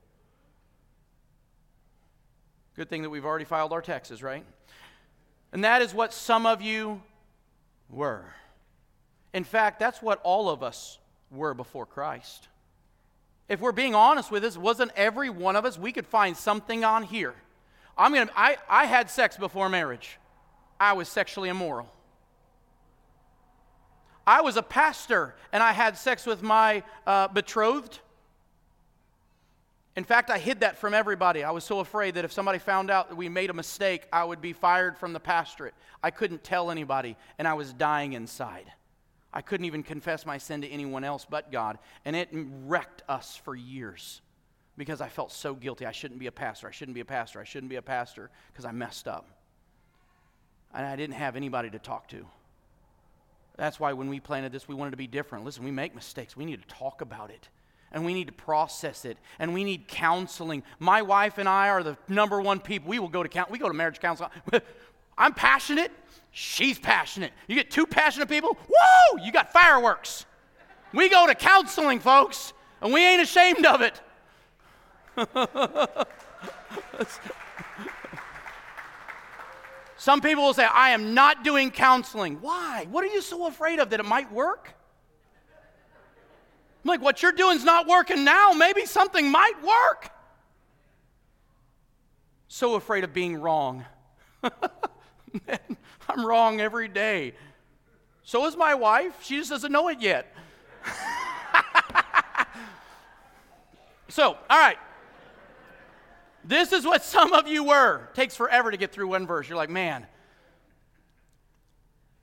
[2.77, 4.45] Good thing that we've already filed our taxes, right?
[5.51, 7.03] And that is what some of you
[7.91, 8.25] were.
[9.35, 11.01] In fact, that's what all of us
[11.33, 12.47] were before Christ.
[13.49, 16.85] If we're being honest with us, wasn't every one of us, we could find something
[16.85, 17.35] on here.
[17.99, 20.21] I'm gonna I, I had sex before marriage.
[20.79, 21.91] I was sexually immoral.
[24.27, 28.01] I was a pastor and I had sex with my uh, betrothed.
[29.95, 31.43] In fact, I hid that from everybody.
[31.43, 34.25] I was so afraid that if somebody found out that we made a mistake, I
[34.25, 35.75] would be fired from the pastorate.
[36.03, 38.71] I couldn't tell anybody, and I was dying inside.
[39.33, 43.37] I couldn't even confess my sin to anyone else but God, and it wrecked us
[43.37, 44.21] for years
[44.77, 45.87] because I felt so guilty.
[45.87, 46.69] I shouldn't be a pastor.
[46.69, 47.41] I shouldn't be a pastor.
[47.41, 49.36] I shouldn't be a pastor because I messed up.
[50.77, 52.27] And I didn't have anybody to talk to.
[53.57, 55.47] That's why when we planted this, we wanted to be different.
[55.47, 56.37] Listen, we make mistakes.
[56.37, 57.49] We need to talk about it.
[57.91, 59.17] And we need to process it.
[59.39, 60.63] And we need counseling.
[60.79, 62.91] My wife and i are the number one people.
[62.91, 64.31] We will go to count we go to marriage counseling.
[65.19, 65.91] I'm passionate.
[66.31, 67.33] She's passionate.
[67.49, 70.27] You get two passionate people whoa you got fireworks.
[70.93, 72.53] We go to counseling folks
[72.83, 73.99] and we ain't ashamed of it
[79.97, 83.79] some people will say i am not doing counseling why what are you so afraid
[83.79, 84.77] of that it might work
[86.87, 88.53] I'm like, what you're doing is not working now.
[88.53, 90.09] Maybe something might work.
[92.47, 93.85] So afraid of being wrong.
[94.43, 95.59] Man,
[96.09, 97.33] I'm wrong every day.
[98.23, 99.15] So is my wife.
[99.25, 100.33] She just doesn't know it yet.
[104.09, 104.79] so, all right.
[106.47, 108.09] This is what some of you were.
[108.11, 109.49] It takes forever to get through one verse.
[109.49, 110.07] You're like, man,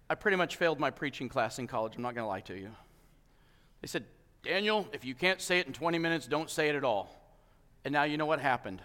[0.10, 1.96] I pretty much failed my preaching class in college.
[1.96, 2.70] I'm not going to lie to you.
[3.82, 4.06] They said,
[4.44, 7.20] Daniel, if you can't say it in 20 minutes, don't say it at all.
[7.84, 8.82] And now you know what happened.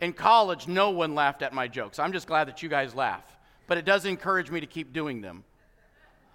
[0.00, 1.98] In college, no one laughed at my jokes.
[1.98, 3.24] I'm just glad that you guys laugh.
[3.66, 5.44] But it does encourage me to keep doing them.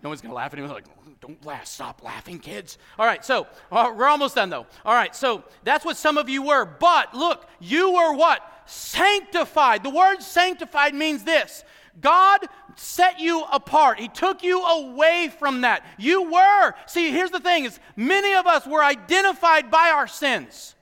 [0.06, 0.68] No one's going to laugh at me.
[0.68, 0.86] Like,
[1.20, 1.66] don't laugh.
[1.66, 2.78] Stop laughing, kids.
[3.00, 4.68] All right, so uh, we're almost done, though.
[4.86, 6.64] All right, so that's what some of you were.
[6.64, 8.42] But look, you were what?
[8.68, 9.82] Sanctified.
[9.82, 11.64] The word sanctified means this
[12.00, 12.42] God
[12.76, 14.00] set you apart.
[14.00, 15.84] He took you away from that.
[15.98, 16.76] You were.
[16.86, 20.76] See, here's the thing is many of us were identified by our sins.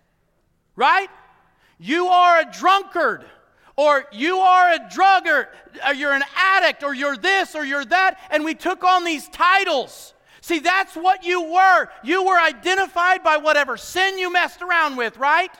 [0.75, 1.07] Right?
[1.79, 3.23] You are a drunkard
[3.75, 5.47] or you are a drugger,
[5.85, 9.27] or you're an addict, or you're this, or you're that, and we took on these
[9.29, 10.13] titles.
[10.41, 11.87] See, that's what you were.
[12.03, 15.51] You were identified by whatever sin you messed around with, right?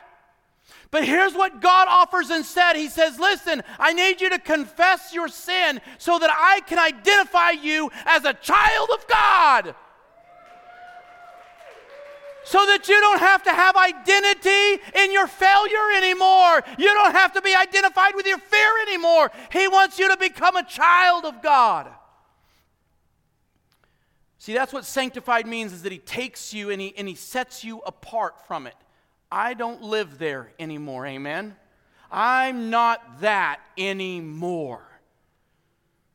[0.90, 2.76] But here's what God offers instead.
[2.76, 7.50] He says, Listen, I need you to confess your sin so that I can identify
[7.50, 9.74] you as a child of God.
[12.44, 16.62] So that you don't have to have identity in your failure anymore.
[16.78, 19.30] You don't have to be identified with your fear anymore.
[19.50, 21.90] He wants you to become a child of God.
[24.38, 27.64] See, that's what sanctified means is that he takes you and he, and he sets
[27.64, 28.74] you apart from it.
[29.32, 31.06] I don't live there anymore.
[31.06, 31.56] Amen?
[32.10, 34.82] I'm not that anymore.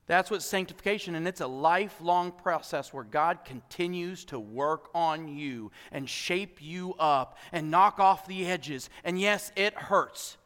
[0.10, 5.70] That's what sanctification, and it's a lifelong process where God continues to work on you
[5.91, 8.89] and shape you up and knock off the edges.
[9.03, 10.38] And yes, it hurts.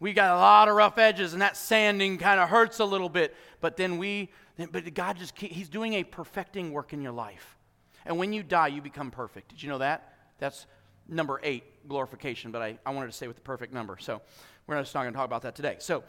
[0.00, 3.08] We got a lot of rough edges, and that sanding kind of hurts a little
[3.08, 3.36] bit.
[3.60, 4.30] But then we,
[4.72, 7.56] but God just, He's doing a perfecting work in your life.
[8.04, 9.50] And when you die, you become perfect.
[9.50, 10.12] Did you know that?
[10.40, 10.66] That's
[11.06, 13.96] number eight, glorification, but I, I wanted to stay with the perfect number.
[14.00, 14.20] So
[14.66, 15.76] we're just not going to talk about that today.
[15.78, 16.02] So,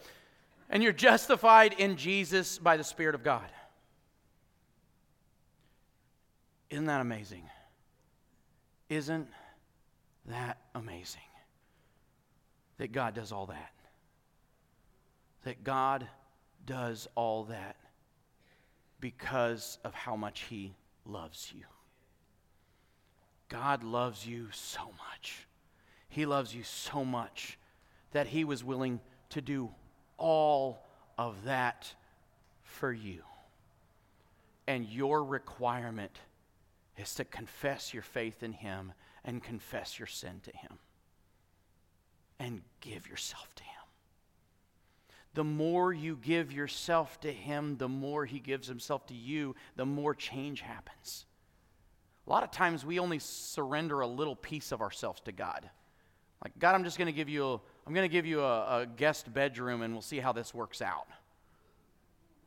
[0.72, 3.44] and you're justified in Jesus by the Spirit of God.
[6.70, 7.44] Isn't that amazing?
[8.88, 9.28] Isn't
[10.26, 11.20] that amazing?
[12.78, 13.72] That God does all that.
[15.44, 16.08] That God
[16.64, 17.76] does all that
[18.98, 20.72] because of how much He
[21.04, 21.64] loves you.
[23.50, 25.46] God loves you so much.
[26.08, 27.58] He loves you so much
[28.12, 29.00] that He was willing
[29.30, 29.70] to do
[30.22, 30.86] all
[31.18, 31.92] of that
[32.62, 33.22] for you.
[34.66, 36.16] And your requirement
[36.96, 38.92] is to confess your faith in Him
[39.24, 40.78] and confess your sin to Him
[42.38, 43.72] and give yourself to Him.
[45.34, 49.86] The more you give yourself to Him, the more He gives Himself to you, the
[49.86, 51.26] more change happens.
[52.26, 55.68] A lot of times we only surrender a little piece of ourselves to God.
[56.44, 58.80] Like, God, I'm just going to give you, a, I'm going to give you a,
[58.80, 61.06] a guest bedroom and we'll see how this works out.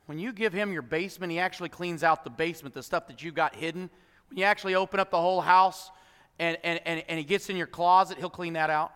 [0.05, 3.23] When you give him your basement, he actually cleans out the basement, the stuff that
[3.23, 3.89] you got hidden.
[4.29, 5.91] When you actually open up the whole house
[6.39, 8.93] and, and, and, and he gets in your closet, he'll clean that out.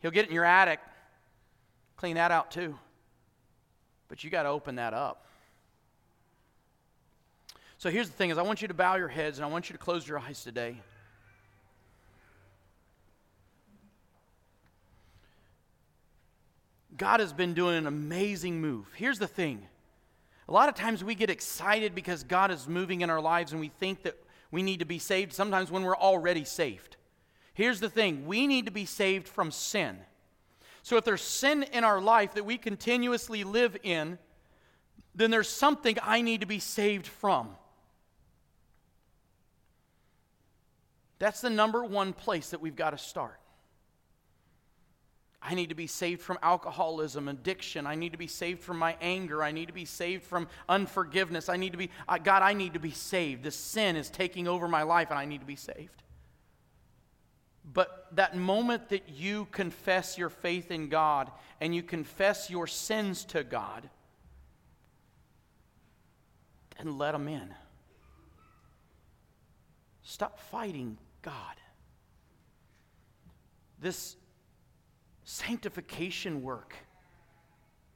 [0.00, 0.80] He'll get in your attic,
[1.96, 2.76] clean that out too.
[4.08, 5.26] But you got to open that up.
[7.78, 9.68] So here's the thing is I want you to bow your heads and I want
[9.70, 10.76] you to close your eyes today.
[16.96, 18.86] God has been doing an amazing move.
[18.94, 19.66] Here's the thing.
[20.48, 23.60] A lot of times we get excited because God is moving in our lives and
[23.60, 24.16] we think that
[24.50, 26.96] we need to be saved sometimes when we're already saved.
[27.54, 29.98] Here's the thing we need to be saved from sin.
[30.82, 34.18] So if there's sin in our life that we continuously live in,
[35.14, 37.50] then there's something I need to be saved from.
[41.18, 43.38] That's the number one place that we've got to start.
[45.44, 47.86] I need to be saved from alcoholism, addiction.
[47.86, 49.42] I need to be saved from my anger.
[49.42, 51.48] I need to be saved from unforgiveness.
[51.48, 51.90] I need to be,
[52.22, 53.42] God, I need to be saved.
[53.42, 56.02] This sin is taking over my life and I need to be saved.
[57.74, 61.30] But that moment that you confess your faith in God
[61.60, 63.88] and you confess your sins to God,
[66.78, 67.54] and let them in.
[70.02, 71.34] Stop fighting God.
[73.80, 74.16] This
[75.24, 76.74] sanctification work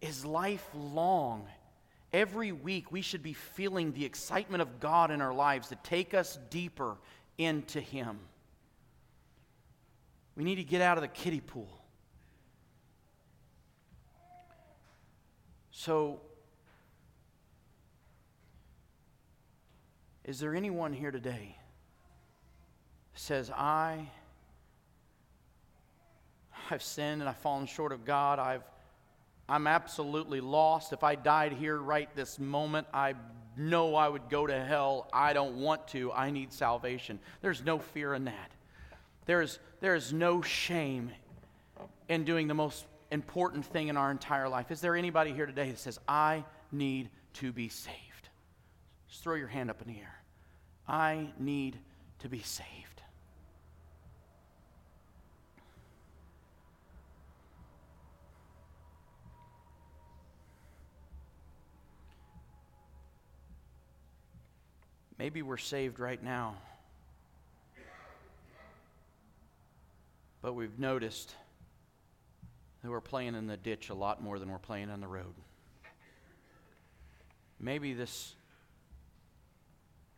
[0.01, 1.47] is lifelong.
[2.13, 6.15] Every week, we should be feeling the excitement of God in our lives to take
[6.15, 6.97] us deeper
[7.39, 8.19] into Him.
[10.37, 11.83] We need to get out of the kiddie pool.
[15.71, 16.21] So,
[20.25, 21.57] is there anyone here today
[23.15, 24.11] says, I
[26.71, 28.39] I've sinned and I've fallen short of God.
[28.39, 28.63] I've,
[29.49, 30.93] I'm absolutely lost.
[30.93, 33.15] If I died here right this moment, I
[33.57, 35.09] know I would go to hell.
[35.13, 36.13] I don't want to.
[36.13, 37.19] I need salvation.
[37.43, 38.51] There's no fear in that.
[39.27, 41.11] There's, there is no shame
[42.09, 44.71] in doing the most important thing in our entire life.
[44.71, 47.97] Is there anybody here today that says, I need to be saved?
[49.09, 50.21] Just throw your hand up in the air.
[50.89, 51.79] I need
[52.21, 52.86] to be saved.
[65.19, 66.57] Maybe we're saved right now.
[70.43, 71.35] But we've noticed
[72.83, 75.35] that we're playing in the ditch a lot more than we're playing on the road.
[77.59, 78.35] Maybe this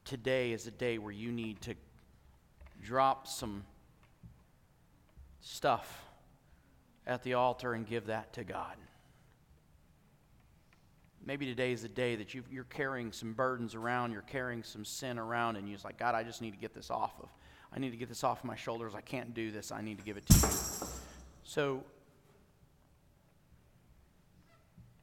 [0.04, 1.74] today is a day where you need to
[2.82, 3.64] drop some
[5.40, 6.04] stuff
[7.06, 8.74] at the altar and give that to God.
[11.28, 14.82] Maybe today is the day that you are carrying some burdens around, you're carrying some
[14.82, 17.28] sin around, and you're just like, God, I just need to get this off of.
[17.70, 18.94] I need to get this off my shoulders.
[18.94, 19.70] I can't do this.
[19.70, 20.52] I need to give it to you.
[21.44, 21.84] So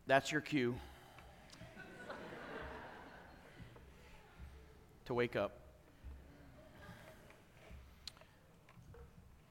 [0.08, 0.74] that's your cue
[5.06, 5.60] to wake up.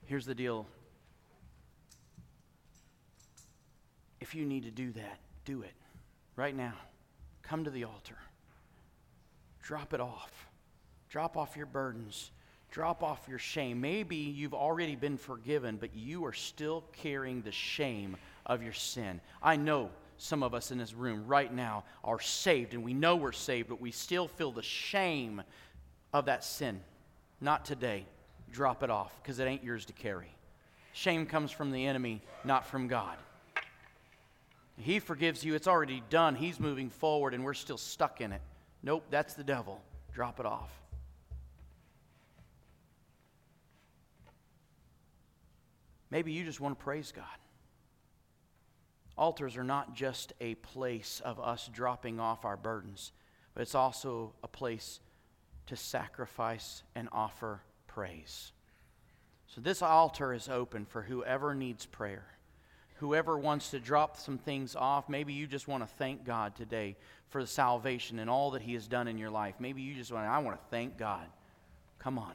[0.07, 0.66] Here's the deal.
[4.18, 5.75] If you need to do that, do it
[6.37, 6.74] right now,
[7.43, 8.16] come to the altar.
[9.62, 10.49] Drop it off.
[11.09, 12.30] Drop off your burdens.
[12.70, 13.80] Drop off your shame.
[13.80, 18.16] Maybe you've already been forgiven, but you are still carrying the shame
[18.47, 19.20] of your sin.
[19.43, 23.16] I know some of us in this room right now are saved, and we know
[23.16, 25.43] we're saved, but we still feel the shame
[26.12, 26.80] of that sin.
[27.41, 28.07] Not today.
[28.51, 30.35] Drop it off because it ain't yours to carry.
[30.93, 33.16] Shame comes from the enemy, not from God.
[34.77, 35.55] He forgives you.
[35.55, 36.35] It's already done.
[36.35, 38.43] He's moving forward, and we're still stuck in it.
[38.83, 39.81] Nope, that's the devil.
[40.12, 40.70] Drop it off.
[46.11, 47.25] Maybe you just want to praise God.
[49.16, 53.12] Altars are not just a place of us dropping off our burdens,
[53.55, 55.01] but it's also a place
[55.66, 58.53] to sacrifice and offer praise.
[59.47, 62.27] So this altar is open for whoever needs prayer
[63.05, 66.97] whoever wants to drop some things off, maybe you just want to thank God today
[67.29, 69.57] for the salvation and all that He has done in your life.
[69.59, 71.27] Maybe you just want, I want to thank God.
[71.99, 72.33] Come on.